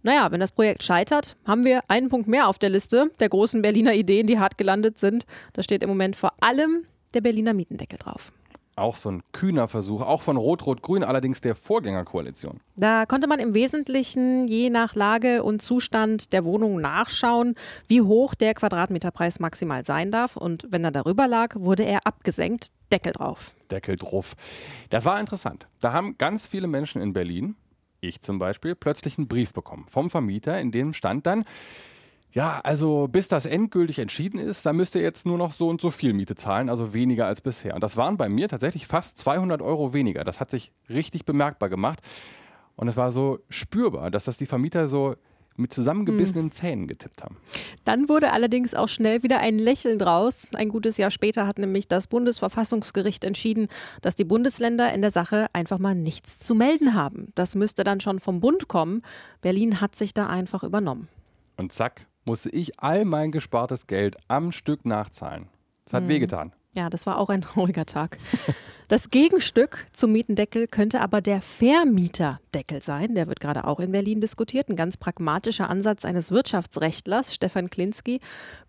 Naja, 0.06 0.32
wenn 0.32 0.40
das 0.40 0.52
Projekt 0.52 0.84
scheitert, 0.84 1.36
haben 1.46 1.64
wir 1.64 1.82
einen 1.88 2.10
Punkt 2.10 2.28
mehr 2.28 2.48
auf 2.48 2.60
der 2.60 2.70
Liste 2.70 3.10
der 3.20 3.28
großen 3.28 3.64
Berliner 3.64 3.96
Ideen, 3.96 4.28
die 4.28 4.38
hart 4.38 4.56
gelandet 4.56 5.00
sind. 5.00 5.26
Da 5.54 5.64
steht 5.64 5.82
im 5.82 5.90
Moment 5.90 6.16
vor 6.16 6.32
allem 6.42 6.86
der 7.16 7.22
Berliner 7.22 7.54
Mietendeckel 7.54 7.98
drauf. 7.98 8.32
Auch 8.78 8.98
so 8.98 9.10
ein 9.10 9.24
kühner 9.32 9.70
Versuch, 9.70 10.02
auch 10.02 10.22
von 10.22 10.36
Rot-Rot-Grün, 10.36 11.06
allerdings 11.06 11.40
der 11.40 11.56
Vorgängerkoalition. 11.56 12.60
Da 12.76 13.06
konnte 13.06 13.26
man 13.26 13.40
im 13.40 13.54
Wesentlichen 13.54 14.50
je 14.50 14.70
nach 14.70 14.96
Lage 14.96 15.44
und 15.44 15.62
Zustand 15.62 16.34
der 16.34 16.44
Wohnung 16.44 16.82
nachschauen, 16.82 17.56
wie 17.88 18.02
hoch 18.02 18.36
der 18.36 18.54
Quadratmeterpreis 18.54 19.40
maximal 19.40 19.86
sein 19.86 20.12
darf. 20.12 20.36
Und 20.36 20.68
wenn 20.72 20.84
er 20.84 20.92
darüber 20.92 21.26
lag, 21.30 21.56
wurde 21.58 21.84
er 21.84 22.06
abgesenkt. 22.06 22.68
Deckel 22.92 23.14
drauf. 23.14 23.56
Deckel 23.72 23.96
drauf. 23.96 24.36
Das 24.90 25.06
war 25.06 25.22
interessant. 25.22 25.68
Da 25.80 25.94
haben 25.94 26.18
ganz 26.18 26.46
viele 26.46 26.68
Menschen 26.68 27.02
in 27.02 27.14
Berlin, 27.14 27.56
ich 28.02 28.20
zum 28.20 28.40
Beispiel, 28.40 28.76
plötzlich 28.76 29.18
einen 29.18 29.30
Brief 29.30 29.54
bekommen 29.54 29.86
vom 29.90 30.10
Vermieter, 30.10 30.60
in 30.60 30.72
dem 30.72 30.94
stand 30.94 31.26
dann, 31.26 31.46
ja, 32.36 32.60
also 32.66 33.08
bis 33.08 33.30
das 33.30 33.46
endgültig 33.46 33.98
entschieden 33.98 34.40
ist, 34.40 34.66
da 34.66 34.74
müsst 34.74 34.94
ihr 34.94 35.02
jetzt 35.02 35.26
nur 35.26 35.38
noch 35.38 35.54
so 35.54 35.70
und 35.70 35.80
so 35.80 35.90
viel 35.90 36.12
Miete 36.12 36.36
zahlen, 36.36 36.70
also 36.70 36.94
weniger 36.94 37.28
als 37.28 37.40
bisher. 37.40 37.74
Und 37.76 37.82
das 37.82 37.96
waren 37.96 38.18
bei 38.18 38.28
mir 38.28 38.50
tatsächlich 38.50 38.88
fast 38.88 39.18
200 39.20 39.62
Euro 39.62 39.94
weniger. 39.94 40.26
Das 40.26 40.42
hat 40.42 40.52
sich 40.52 40.74
richtig 40.90 41.24
bemerkbar 41.24 41.70
gemacht. 41.70 42.00
Und 42.76 42.90
es 42.90 42.98
war 42.98 43.14
so 43.14 43.40
spürbar, 43.50 44.12
dass 44.12 44.26
das 44.26 44.36
die 44.36 44.48
Vermieter 44.48 44.90
so 44.90 45.16
mit 45.56 45.72
zusammengebissenen 45.72 46.48
mhm. 46.48 46.52
Zähnen 46.52 46.88
getippt 46.90 47.24
haben. 47.24 47.38
Dann 47.86 48.10
wurde 48.10 48.34
allerdings 48.34 48.76
auch 48.76 48.90
schnell 48.90 49.24
wieder 49.24 49.40
ein 49.40 49.58
Lächeln 49.58 49.98
draus. 49.98 50.50
Ein 50.56 50.68
gutes 50.68 50.98
Jahr 50.98 51.12
später 51.12 51.48
hat 51.48 51.58
nämlich 51.58 51.88
das 51.88 52.08
Bundesverfassungsgericht 52.08 53.24
entschieden, 53.24 53.70
dass 54.02 54.16
die 54.16 54.26
Bundesländer 54.26 54.94
in 54.94 55.02
der 55.02 55.12
Sache 55.12 55.46
einfach 55.54 55.80
mal 55.80 55.96
nichts 55.96 56.40
zu 56.40 56.54
melden 56.54 56.96
haben. 56.96 57.32
Das 57.36 57.56
müsste 57.56 57.86
dann 57.86 58.02
schon 58.02 58.20
vom 58.20 58.42
Bund 58.42 58.68
kommen. 58.68 59.04
Berlin 59.40 59.80
hat 59.80 59.96
sich 59.96 60.14
da 60.14 60.28
einfach 60.28 60.66
übernommen. 60.66 61.08
Und 61.56 61.72
zack, 61.72 62.08
musste 62.26 62.50
ich 62.50 62.80
all 62.80 63.06
mein 63.06 63.32
gespartes 63.32 63.88
Geld 63.88 64.18
am 64.28 64.52
Stück 64.52 64.86
nachzahlen. 64.86 65.48
Das 65.86 65.94
hat 65.94 66.04
mhm. 66.04 66.10
wehgetan. 66.10 66.54
Ja, 66.76 66.90
das 66.90 67.06
war 67.06 67.18
auch 67.18 67.30
ein 67.30 67.42
trauriger 67.42 67.86
Tag. 67.86 68.18
Das 68.88 69.10
Gegenstück 69.10 69.88
zum 69.94 70.12
Mietendeckel 70.12 70.68
könnte 70.68 71.02
aber 71.02 71.20
der 71.20 71.42
Vermieterdeckel 71.42 72.84
sein. 72.84 73.16
Der 73.16 73.28
wird 73.28 73.40
gerade 73.40 73.66
auch 73.66 73.80
in 73.80 73.92
Berlin 73.92 74.22
diskutiert. 74.22 74.70
Ein 74.70 74.76
ganz 74.76 74.96
pragmatischer 74.96 75.72
Ansatz 75.72 76.06
eines 76.06 76.30
Wirtschaftsrechtlers, 76.30 77.34
Stefan 77.34 77.72
Klinski. 77.72 78.20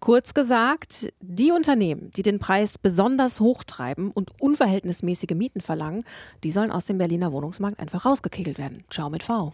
Kurz 0.01 0.33
gesagt, 0.33 1.13
die 1.21 1.51
Unternehmen, 1.51 2.13
die 2.17 2.23
den 2.23 2.39
Preis 2.39 2.79
besonders 2.79 3.41
hoch 3.41 3.63
treiben 3.65 4.11
und 4.11 4.31
unverhältnismäßige 4.41 5.35
Mieten 5.35 5.61
verlangen, 5.61 6.05
die 6.45 6.51
sollen 6.51 6.71
aus 6.71 6.87
dem 6.87 6.97
Berliner 6.97 7.31
Wohnungsmarkt 7.33 7.79
einfach 7.79 8.07
rausgekegelt 8.07 8.57
werden. 8.57 8.85
Ciao 8.89 9.11
mit 9.11 9.23
V. 9.23 9.53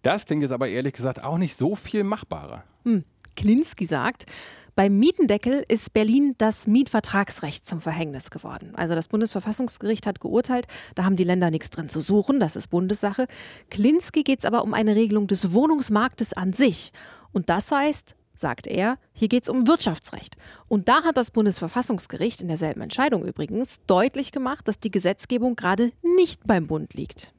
Das 0.00 0.24
klingt 0.24 0.42
jetzt 0.42 0.52
aber 0.52 0.68
ehrlich 0.68 0.94
gesagt 0.94 1.22
auch 1.22 1.36
nicht 1.36 1.54
so 1.54 1.74
viel 1.74 2.04
machbarer. 2.04 2.64
Hm. 2.84 3.04
Klinski 3.38 3.86
sagt, 3.86 4.26
beim 4.74 4.98
Mietendeckel 4.98 5.64
ist 5.68 5.92
Berlin 5.92 6.34
das 6.38 6.66
Mietvertragsrecht 6.66 7.68
zum 7.68 7.80
Verhängnis 7.80 8.30
geworden. 8.30 8.72
Also 8.74 8.96
das 8.96 9.06
Bundesverfassungsgericht 9.06 10.08
hat 10.08 10.20
geurteilt, 10.20 10.66
da 10.96 11.04
haben 11.04 11.14
die 11.14 11.22
Länder 11.22 11.52
nichts 11.52 11.70
drin 11.70 11.88
zu 11.88 12.00
suchen, 12.00 12.40
das 12.40 12.56
ist 12.56 12.68
Bundessache. 12.68 13.28
Klinski 13.70 14.24
geht 14.24 14.40
es 14.40 14.44
aber 14.44 14.64
um 14.64 14.74
eine 14.74 14.96
Regelung 14.96 15.28
des 15.28 15.52
Wohnungsmarktes 15.52 16.32
an 16.32 16.52
sich. 16.52 16.90
Und 17.30 17.48
das 17.48 17.70
heißt, 17.70 18.16
sagt 18.34 18.66
er, 18.66 18.98
hier 19.12 19.28
geht 19.28 19.44
es 19.44 19.48
um 19.48 19.68
Wirtschaftsrecht. 19.68 20.36
Und 20.66 20.88
da 20.88 21.04
hat 21.04 21.16
das 21.16 21.30
Bundesverfassungsgericht 21.30 22.42
in 22.42 22.48
derselben 22.48 22.80
Entscheidung 22.80 23.24
übrigens 23.24 23.78
deutlich 23.86 24.32
gemacht, 24.32 24.66
dass 24.66 24.80
die 24.80 24.90
Gesetzgebung 24.90 25.54
gerade 25.54 25.92
nicht 26.02 26.44
beim 26.44 26.66
Bund 26.66 26.92
liegt. 26.94 27.32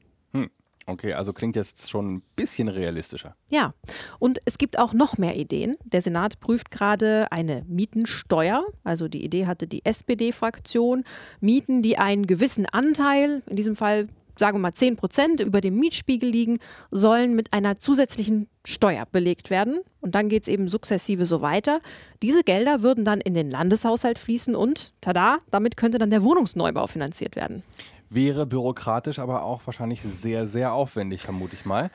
Okay, 0.90 1.14
also 1.14 1.32
klingt 1.32 1.54
jetzt 1.54 1.88
schon 1.88 2.14
ein 2.14 2.22
bisschen 2.34 2.66
realistischer. 2.66 3.36
Ja, 3.48 3.74
und 4.18 4.40
es 4.44 4.58
gibt 4.58 4.76
auch 4.76 4.92
noch 4.92 5.18
mehr 5.18 5.36
Ideen. 5.36 5.76
Der 5.84 6.02
Senat 6.02 6.40
prüft 6.40 6.72
gerade 6.72 7.30
eine 7.30 7.64
Mietensteuer. 7.68 8.64
Also 8.82 9.06
die 9.06 9.24
Idee 9.24 9.46
hatte 9.46 9.68
die 9.68 9.84
SPD-Fraktion. 9.84 11.04
Mieten, 11.40 11.82
die 11.82 11.96
einen 11.96 12.26
gewissen 12.26 12.66
Anteil, 12.66 13.42
in 13.46 13.54
diesem 13.54 13.76
Fall 13.76 14.08
sagen 14.36 14.56
wir 14.56 14.62
mal 14.62 14.74
10 14.74 14.96
Prozent 14.96 15.40
über 15.40 15.60
dem 15.60 15.78
Mietspiegel 15.78 16.28
liegen, 16.28 16.58
sollen 16.90 17.36
mit 17.36 17.52
einer 17.52 17.76
zusätzlichen 17.76 18.48
Steuer 18.64 19.04
belegt 19.06 19.50
werden. 19.50 19.78
Und 20.00 20.16
dann 20.16 20.28
geht 20.28 20.44
es 20.44 20.48
eben 20.48 20.66
sukzessive 20.66 21.26
so 21.26 21.42
weiter. 21.42 21.80
Diese 22.22 22.42
Gelder 22.42 22.82
würden 22.82 23.04
dann 23.04 23.20
in 23.20 23.34
den 23.34 23.50
Landeshaushalt 23.50 24.18
fließen 24.18 24.56
und, 24.56 24.92
tada, 25.02 25.38
damit 25.50 25.76
könnte 25.76 25.98
dann 25.98 26.10
der 26.10 26.24
Wohnungsneubau 26.24 26.86
finanziert 26.86 27.36
werden. 27.36 27.62
Wäre 28.10 28.46
bürokratisch, 28.46 29.18
aber 29.18 29.42
auch 29.42 29.62
wahrscheinlich 29.66 30.02
sehr, 30.02 30.46
sehr 30.46 30.72
aufwendig, 30.72 31.22
vermute 31.22 31.54
ich 31.54 31.64
mal. 31.64 31.90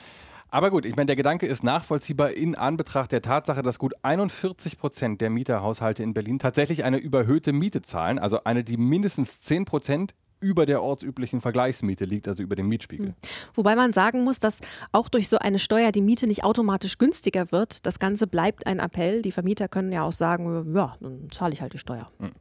Aber 0.50 0.70
gut, 0.70 0.86
ich 0.86 0.96
meine, 0.96 1.08
der 1.08 1.18
Gedanke 1.18 1.48
ist 1.48 1.64
nachvollziehbar 1.64 2.32
in 2.32 2.56
Anbetracht 2.56 3.12
der 3.12 3.22
Tatsache, 3.22 3.62
dass 3.62 3.78
gut 3.78 3.94
41 4.04 4.78
Prozent 4.78 5.20
der 5.20 5.30
Mieterhaushalte 5.30 6.02
in 6.02 6.14
Berlin 6.14 6.40
tatsächlich 6.40 6.86
eine 6.86 6.98
überhöhte 6.98 7.52
Miete 7.52 7.82
zahlen, 7.82 8.20
also 8.20 8.46
eine, 8.46 8.64
die 8.64 8.78
mindestens 8.78 9.42
10 9.42 9.66
Prozent 9.66 10.16
über 10.40 10.66
der 10.66 10.82
ortsüblichen 10.82 11.42
Vergleichsmiete 11.42 12.06
liegt, 12.06 12.28
also 12.28 12.44
über 12.44 12.56
dem 12.56 12.68
Mietspiegel. 12.68 13.08
Hm. 13.08 13.16
Wobei 13.54 13.76
man 13.76 13.94
sagen 13.94 14.24
muss, 14.24 14.40
dass 14.40 14.60
auch 14.92 15.10
durch 15.10 15.28
so 15.28 15.40
eine 15.40 15.60
Steuer 15.60 15.92
die 15.92 16.02
Miete 16.02 16.28
nicht 16.28 16.44
automatisch 16.44 16.98
günstiger 16.98 17.52
wird. 17.52 17.86
Das 17.86 18.00
Ganze 18.00 18.28
bleibt 18.28 18.68
ein 18.68 18.80
Appell. 18.80 19.22
Die 19.22 19.32
Vermieter 19.32 19.68
können 19.68 19.92
ja 19.92 20.04
auch 20.04 20.12
sagen, 20.12 20.74
ja, 20.76 20.96
dann 21.02 21.30
zahle 21.32 21.54
ich 21.54 21.62
halt 21.62 21.74
die 21.74 21.80
Steuer. 21.80 22.10
Hm. 22.20 22.32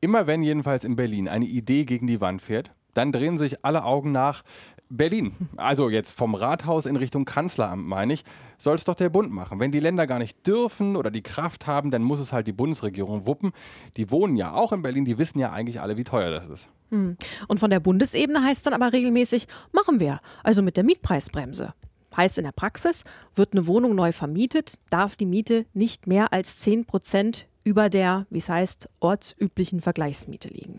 Immer 0.00 0.26
wenn 0.26 0.42
jedenfalls 0.42 0.84
in 0.84 0.96
Berlin 0.96 1.28
eine 1.28 1.46
Idee 1.46 1.84
gegen 1.84 2.06
die 2.06 2.20
Wand 2.20 2.42
fährt, 2.42 2.70
dann 2.94 3.12
drehen 3.12 3.38
sich 3.38 3.64
alle 3.64 3.84
Augen 3.84 4.12
nach 4.12 4.42
Berlin. 4.88 5.34
Also 5.56 5.90
jetzt 5.90 6.12
vom 6.12 6.34
Rathaus 6.34 6.86
in 6.86 6.96
Richtung 6.96 7.24
Kanzleramt, 7.24 7.86
meine 7.86 8.12
ich, 8.12 8.24
soll 8.58 8.76
es 8.76 8.84
doch 8.84 8.94
der 8.94 9.08
Bund 9.08 9.32
machen. 9.32 9.60
Wenn 9.60 9.72
die 9.72 9.80
Länder 9.80 10.06
gar 10.06 10.18
nicht 10.18 10.46
dürfen 10.46 10.96
oder 10.96 11.10
die 11.10 11.22
Kraft 11.22 11.66
haben, 11.66 11.90
dann 11.90 12.02
muss 12.02 12.20
es 12.20 12.32
halt 12.32 12.46
die 12.46 12.52
Bundesregierung 12.52 13.26
wuppen. 13.26 13.52
Die 13.96 14.10
wohnen 14.10 14.36
ja 14.36 14.52
auch 14.54 14.72
in 14.72 14.82
Berlin, 14.82 15.04
die 15.04 15.18
wissen 15.18 15.38
ja 15.38 15.52
eigentlich 15.52 15.80
alle, 15.80 15.96
wie 15.96 16.04
teuer 16.04 16.30
das 16.30 16.48
ist. 16.48 16.68
Hm. 16.90 17.16
Und 17.48 17.60
von 17.60 17.70
der 17.70 17.80
Bundesebene 17.80 18.42
heißt 18.42 18.58
es 18.58 18.62
dann 18.62 18.74
aber 18.74 18.92
regelmäßig, 18.92 19.48
machen 19.72 20.00
wir, 20.00 20.20
also 20.42 20.62
mit 20.62 20.76
der 20.76 20.84
Mietpreisbremse. 20.84 21.74
Heißt 22.16 22.38
in 22.38 22.44
der 22.44 22.52
Praxis, 22.52 23.04
wird 23.34 23.52
eine 23.52 23.66
Wohnung 23.66 23.94
neu 23.94 24.12
vermietet, 24.12 24.78
darf 24.88 25.16
die 25.16 25.26
Miete 25.26 25.66
nicht 25.74 26.06
mehr 26.06 26.32
als 26.32 26.58
10 26.60 26.86
Prozent 26.86 27.46
über 27.66 27.90
der, 27.90 28.26
wie 28.30 28.38
es 28.38 28.48
heißt, 28.48 28.88
ortsüblichen 29.00 29.80
Vergleichsmiete 29.80 30.48
liegen. 30.48 30.78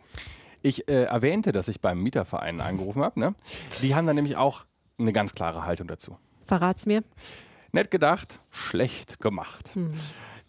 Ich 0.61 0.87
äh, 0.87 1.03
erwähnte, 1.03 1.51
dass 1.51 1.67
ich 1.67 1.81
beim 1.81 2.01
Mieterverein 2.01 2.61
angerufen 2.61 3.03
habe. 3.03 3.19
Ne? 3.19 3.35
Die 3.81 3.93
haben 3.93 4.07
dann 4.07 4.15
nämlich 4.15 4.37
auch 4.37 4.63
eine 4.97 5.11
ganz 5.11 5.33
klare 5.33 5.65
Haltung 5.65 5.89
dazu. 5.89 6.17
Verrat's 6.45 6.85
mir. 6.85 7.03
Nett 7.73 7.91
gedacht, 7.91 8.39
schlecht 8.51 9.19
gemacht. 9.19 9.69
Hm. 9.73 9.93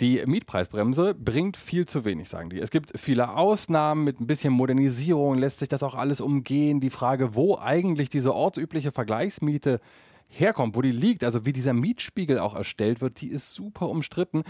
Die 0.00 0.22
Mietpreisbremse 0.24 1.12
bringt 1.12 1.56
viel 1.56 1.86
zu 1.86 2.04
wenig, 2.04 2.28
sagen 2.28 2.50
die. 2.50 2.60
Es 2.60 2.70
gibt 2.70 2.96
viele 2.96 3.30
Ausnahmen, 3.30 4.04
mit 4.04 4.20
ein 4.20 4.28
bisschen 4.28 4.52
Modernisierung 4.52 5.38
lässt 5.38 5.58
sich 5.58 5.68
das 5.68 5.82
auch 5.82 5.96
alles 5.96 6.20
umgehen. 6.20 6.78
Die 6.78 6.90
Frage, 6.90 7.34
wo 7.34 7.58
eigentlich 7.58 8.10
diese 8.10 8.32
ortsübliche 8.32 8.92
Vergleichsmiete 8.92 9.80
herkommt, 10.28 10.76
wo 10.76 10.82
die 10.82 10.92
liegt, 10.92 11.24
also 11.24 11.44
wie 11.44 11.52
dieser 11.52 11.72
Mietspiegel 11.72 12.38
auch 12.38 12.54
erstellt 12.54 13.00
wird, 13.00 13.20
die 13.20 13.28
ist 13.28 13.54
super 13.54 13.88
umstritten. 13.88 14.44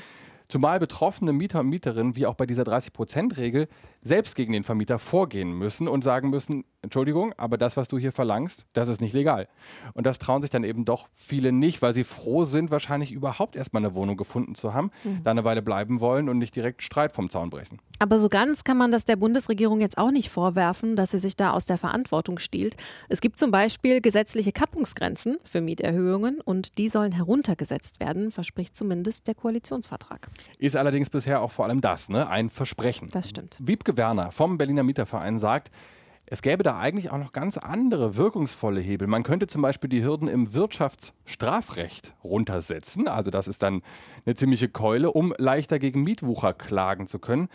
Zumal 0.48 0.78
betroffene 0.78 1.34
Mieter 1.34 1.60
und 1.60 1.68
Mieterinnen, 1.68 2.16
wie 2.16 2.24
auch 2.26 2.34
bei 2.34 2.46
dieser 2.46 2.62
30-Prozent-Regel, 2.62 3.68
selbst 4.00 4.34
gegen 4.34 4.54
den 4.54 4.64
Vermieter 4.64 4.98
vorgehen 4.98 5.52
müssen 5.52 5.88
und 5.88 6.02
sagen 6.02 6.30
müssen, 6.30 6.64
Entschuldigung, 6.80 7.34
aber 7.36 7.58
das, 7.58 7.76
was 7.76 7.88
du 7.88 7.98
hier 7.98 8.12
verlangst, 8.12 8.64
das 8.72 8.88
ist 8.88 9.00
nicht 9.00 9.12
legal. 9.12 9.48
Und 9.94 10.06
das 10.06 10.18
trauen 10.18 10.42
sich 10.42 10.50
dann 10.50 10.62
eben 10.62 10.84
doch 10.84 11.08
viele 11.16 11.50
nicht, 11.50 11.82
weil 11.82 11.92
sie 11.92 12.04
froh 12.04 12.44
sind, 12.44 12.70
wahrscheinlich 12.70 13.10
überhaupt 13.10 13.56
erstmal 13.56 13.84
eine 13.84 13.94
Wohnung 13.96 14.16
gefunden 14.16 14.54
zu 14.54 14.74
haben, 14.74 14.92
mhm. 15.02 15.24
da 15.24 15.32
eine 15.32 15.42
Weile 15.42 15.60
bleiben 15.60 15.98
wollen 15.98 16.28
und 16.28 16.38
nicht 16.38 16.54
direkt 16.54 16.84
Streit 16.84 17.10
vom 17.10 17.30
Zaun 17.30 17.50
brechen. 17.50 17.80
Aber 17.98 18.20
so 18.20 18.28
ganz 18.28 18.62
kann 18.62 18.76
man 18.76 18.92
das 18.92 19.04
der 19.04 19.16
Bundesregierung 19.16 19.80
jetzt 19.80 19.98
auch 19.98 20.12
nicht 20.12 20.30
vorwerfen, 20.30 20.94
dass 20.94 21.10
sie 21.10 21.18
sich 21.18 21.34
da 21.34 21.50
aus 21.50 21.64
der 21.64 21.78
Verantwortung 21.78 22.38
stiehlt. 22.38 22.76
Es 23.08 23.20
gibt 23.20 23.40
zum 23.40 23.50
Beispiel 23.50 24.00
gesetzliche 24.00 24.52
Kappungsgrenzen 24.52 25.38
für 25.42 25.60
Mieterhöhungen 25.60 26.40
und 26.40 26.78
die 26.78 26.88
sollen 26.88 27.10
heruntergesetzt 27.10 27.98
werden, 27.98 28.30
verspricht 28.30 28.76
zumindest 28.76 29.26
der 29.26 29.34
Koalitionsvertrag. 29.34 30.28
Ist 30.58 30.76
allerdings 30.76 31.10
bisher 31.10 31.42
auch 31.42 31.50
vor 31.50 31.64
allem 31.64 31.80
das, 31.80 32.08
ne? 32.08 32.28
ein 32.28 32.50
Versprechen. 32.50 33.08
Das 33.10 33.28
stimmt. 33.28 33.56
Wiebke 33.58 33.96
Werner 33.96 34.30
vom 34.30 34.58
Berliner 34.58 34.84
Mieterverein 34.84 35.38
sagt, 35.38 35.72
es 36.30 36.42
gäbe 36.42 36.62
da 36.62 36.78
eigentlich 36.78 37.10
auch 37.10 37.18
noch 37.18 37.32
ganz 37.32 37.56
andere 37.56 38.16
wirkungsvolle 38.16 38.80
Hebel. 38.80 39.08
Man 39.08 39.22
könnte 39.22 39.46
zum 39.46 39.62
Beispiel 39.62 39.88
die 39.88 40.04
Hürden 40.04 40.28
im 40.28 40.52
Wirtschaftsstrafrecht 40.52 42.14
runtersetzen. 42.22 43.08
Also 43.08 43.30
das 43.30 43.48
ist 43.48 43.62
dann 43.62 43.82
eine 44.26 44.34
ziemliche 44.34 44.68
Keule, 44.68 45.12
um 45.12 45.34
leichter 45.38 45.78
gegen 45.78 46.02
Mietwucher 46.02 46.52
klagen 46.52 47.06
zu 47.06 47.18
können. 47.18 47.48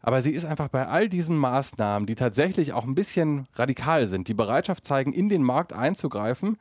Aber 0.00 0.22
sie 0.22 0.32
ist 0.32 0.44
einfach 0.44 0.68
bei 0.68 0.86
all 0.86 1.08
diesen 1.08 1.36
Maßnahmen, 1.36 2.06
die 2.06 2.14
tatsächlich 2.14 2.72
auch 2.72 2.84
ein 2.84 2.94
bisschen 2.94 3.46
radikal 3.54 4.06
sind, 4.06 4.28
die 4.28 4.34
Bereitschaft 4.34 4.86
zeigen, 4.86 5.12
in 5.12 5.28
den 5.28 5.42
Markt 5.42 5.72
einzugreifen, 5.72 6.56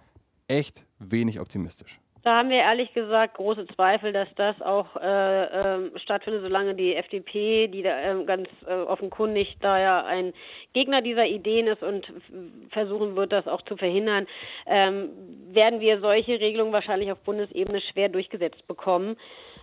echt 0.47 0.85
wenig 0.99 1.39
optimistisch. 1.39 1.99
Da 2.27 2.35
haben 2.35 2.49
wir 2.49 2.57
ehrlich 2.57 2.93
gesagt 2.93 3.35
große 3.35 3.67
Zweifel, 3.67 4.11
dass 4.11 4.27
das 4.35 4.61
auch 4.61 4.97
äh, 4.97 5.43
äh, 5.45 5.97
stattfindet, 5.97 6.41
solange 6.41 6.75
die 6.75 6.93
FDP, 6.93 7.69
die 7.69 7.83
da 7.83 8.01
äh, 8.01 8.25
ganz 8.25 8.49
offenkundig 8.67 9.55
da 9.61 9.79
ja 9.79 10.03
ein 10.05 10.33
Gegner 10.73 11.01
dieser 11.01 11.25
Ideen 11.25 11.67
ist 11.67 11.81
und 11.81 12.11
versuchen 12.71 13.15
wird, 13.15 13.31
das 13.31 13.47
auch 13.47 13.61
zu 13.61 13.77
verhindern, 13.77 14.27
ähm, 14.65 15.07
werden 15.53 15.79
wir 15.79 16.01
solche 16.01 16.37
Regelungen 16.41 16.73
wahrscheinlich 16.73 17.13
auf 17.13 17.19
Bundesebene 17.19 17.79
schwer 17.79 18.09
durchgesetzt 18.09 18.67
bekommen. 18.67 19.15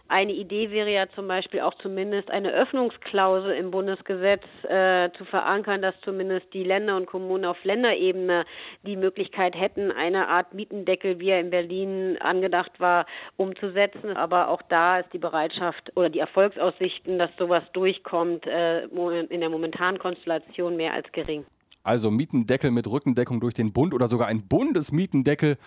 Eine 0.08 0.32
Idee 0.32 0.70
wäre 0.70 0.90
ja 0.90 1.06
zum 1.14 1.28
Beispiel 1.28 1.60
auch 1.60 1.74
zumindest 1.74 2.30
eine 2.30 2.50
Öffnungsklausel 2.50 3.52
im 3.52 3.70
Bundesgesetz 3.70 4.42
äh, 4.64 5.10
zu 5.16 5.24
verankern, 5.24 5.82
dass 5.82 5.94
zumindest 6.02 6.52
die 6.52 6.64
Länder 6.64 6.96
und 6.96 7.06
Kommunen 7.06 7.44
auf 7.44 7.62
Länderebene 7.64 8.44
die 8.82 8.96
Möglichkeit 8.96 9.54
hätten, 9.54 9.90
eine 9.90 10.28
Art 10.28 10.52
Mietendeckel, 10.52 11.20
wie 11.20 11.30
er 11.30 11.40
in 11.40 11.50
Berlin 11.50 12.18
angedacht 12.20 12.53
war, 12.78 13.06
umzusetzen. 13.36 14.16
Aber 14.16 14.48
auch 14.48 14.62
da 14.68 15.00
ist 15.00 15.12
die 15.12 15.18
Bereitschaft 15.18 15.92
oder 15.96 16.10
die 16.10 16.20
Erfolgsaussichten, 16.20 17.18
dass 17.18 17.30
sowas 17.38 17.62
durchkommt, 17.72 18.46
äh, 18.46 18.84
in 18.84 19.40
der 19.40 19.50
momentanen 19.50 19.98
Konstellation 19.98 20.76
mehr 20.76 20.92
als 20.92 21.10
gering. 21.12 21.44
Also 21.82 22.10
Mietendeckel 22.10 22.70
mit 22.70 22.90
Rückendeckung 22.90 23.40
durch 23.40 23.54
den 23.54 23.72
Bund 23.72 23.92
oder 23.92 24.08
sogar 24.08 24.28
ein 24.28 24.48
Bundesmietendeckel 24.48 25.58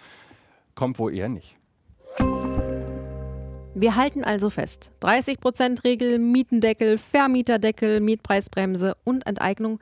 kommt 0.74 0.98
wohl 1.00 1.14
eher 1.14 1.30
nicht. 1.30 1.58
Wir 3.76 3.96
halten 3.96 4.24
also 4.24 4.50
fest. 4.50 4.92
30%-Regel, 5.02 6.18
Mietendeckel, 6.18 6.98
Vermieterdeckel, 6.98 8.00
Mietpreisbremse 8.00 8.98
und 9.04 9.28
Enteignung. 9.28 9.80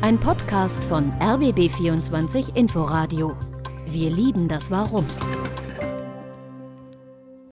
Ein 0.00 0.18
Podcast 0.18 0.82
von 0.84 1.12
RBB24 1.20 2.56
Inforadio. 2.56 3.36
Wir 3.86 4.10
lieben 4.10 4.48
das 4.48 4.70
Warum. 4.70 5.06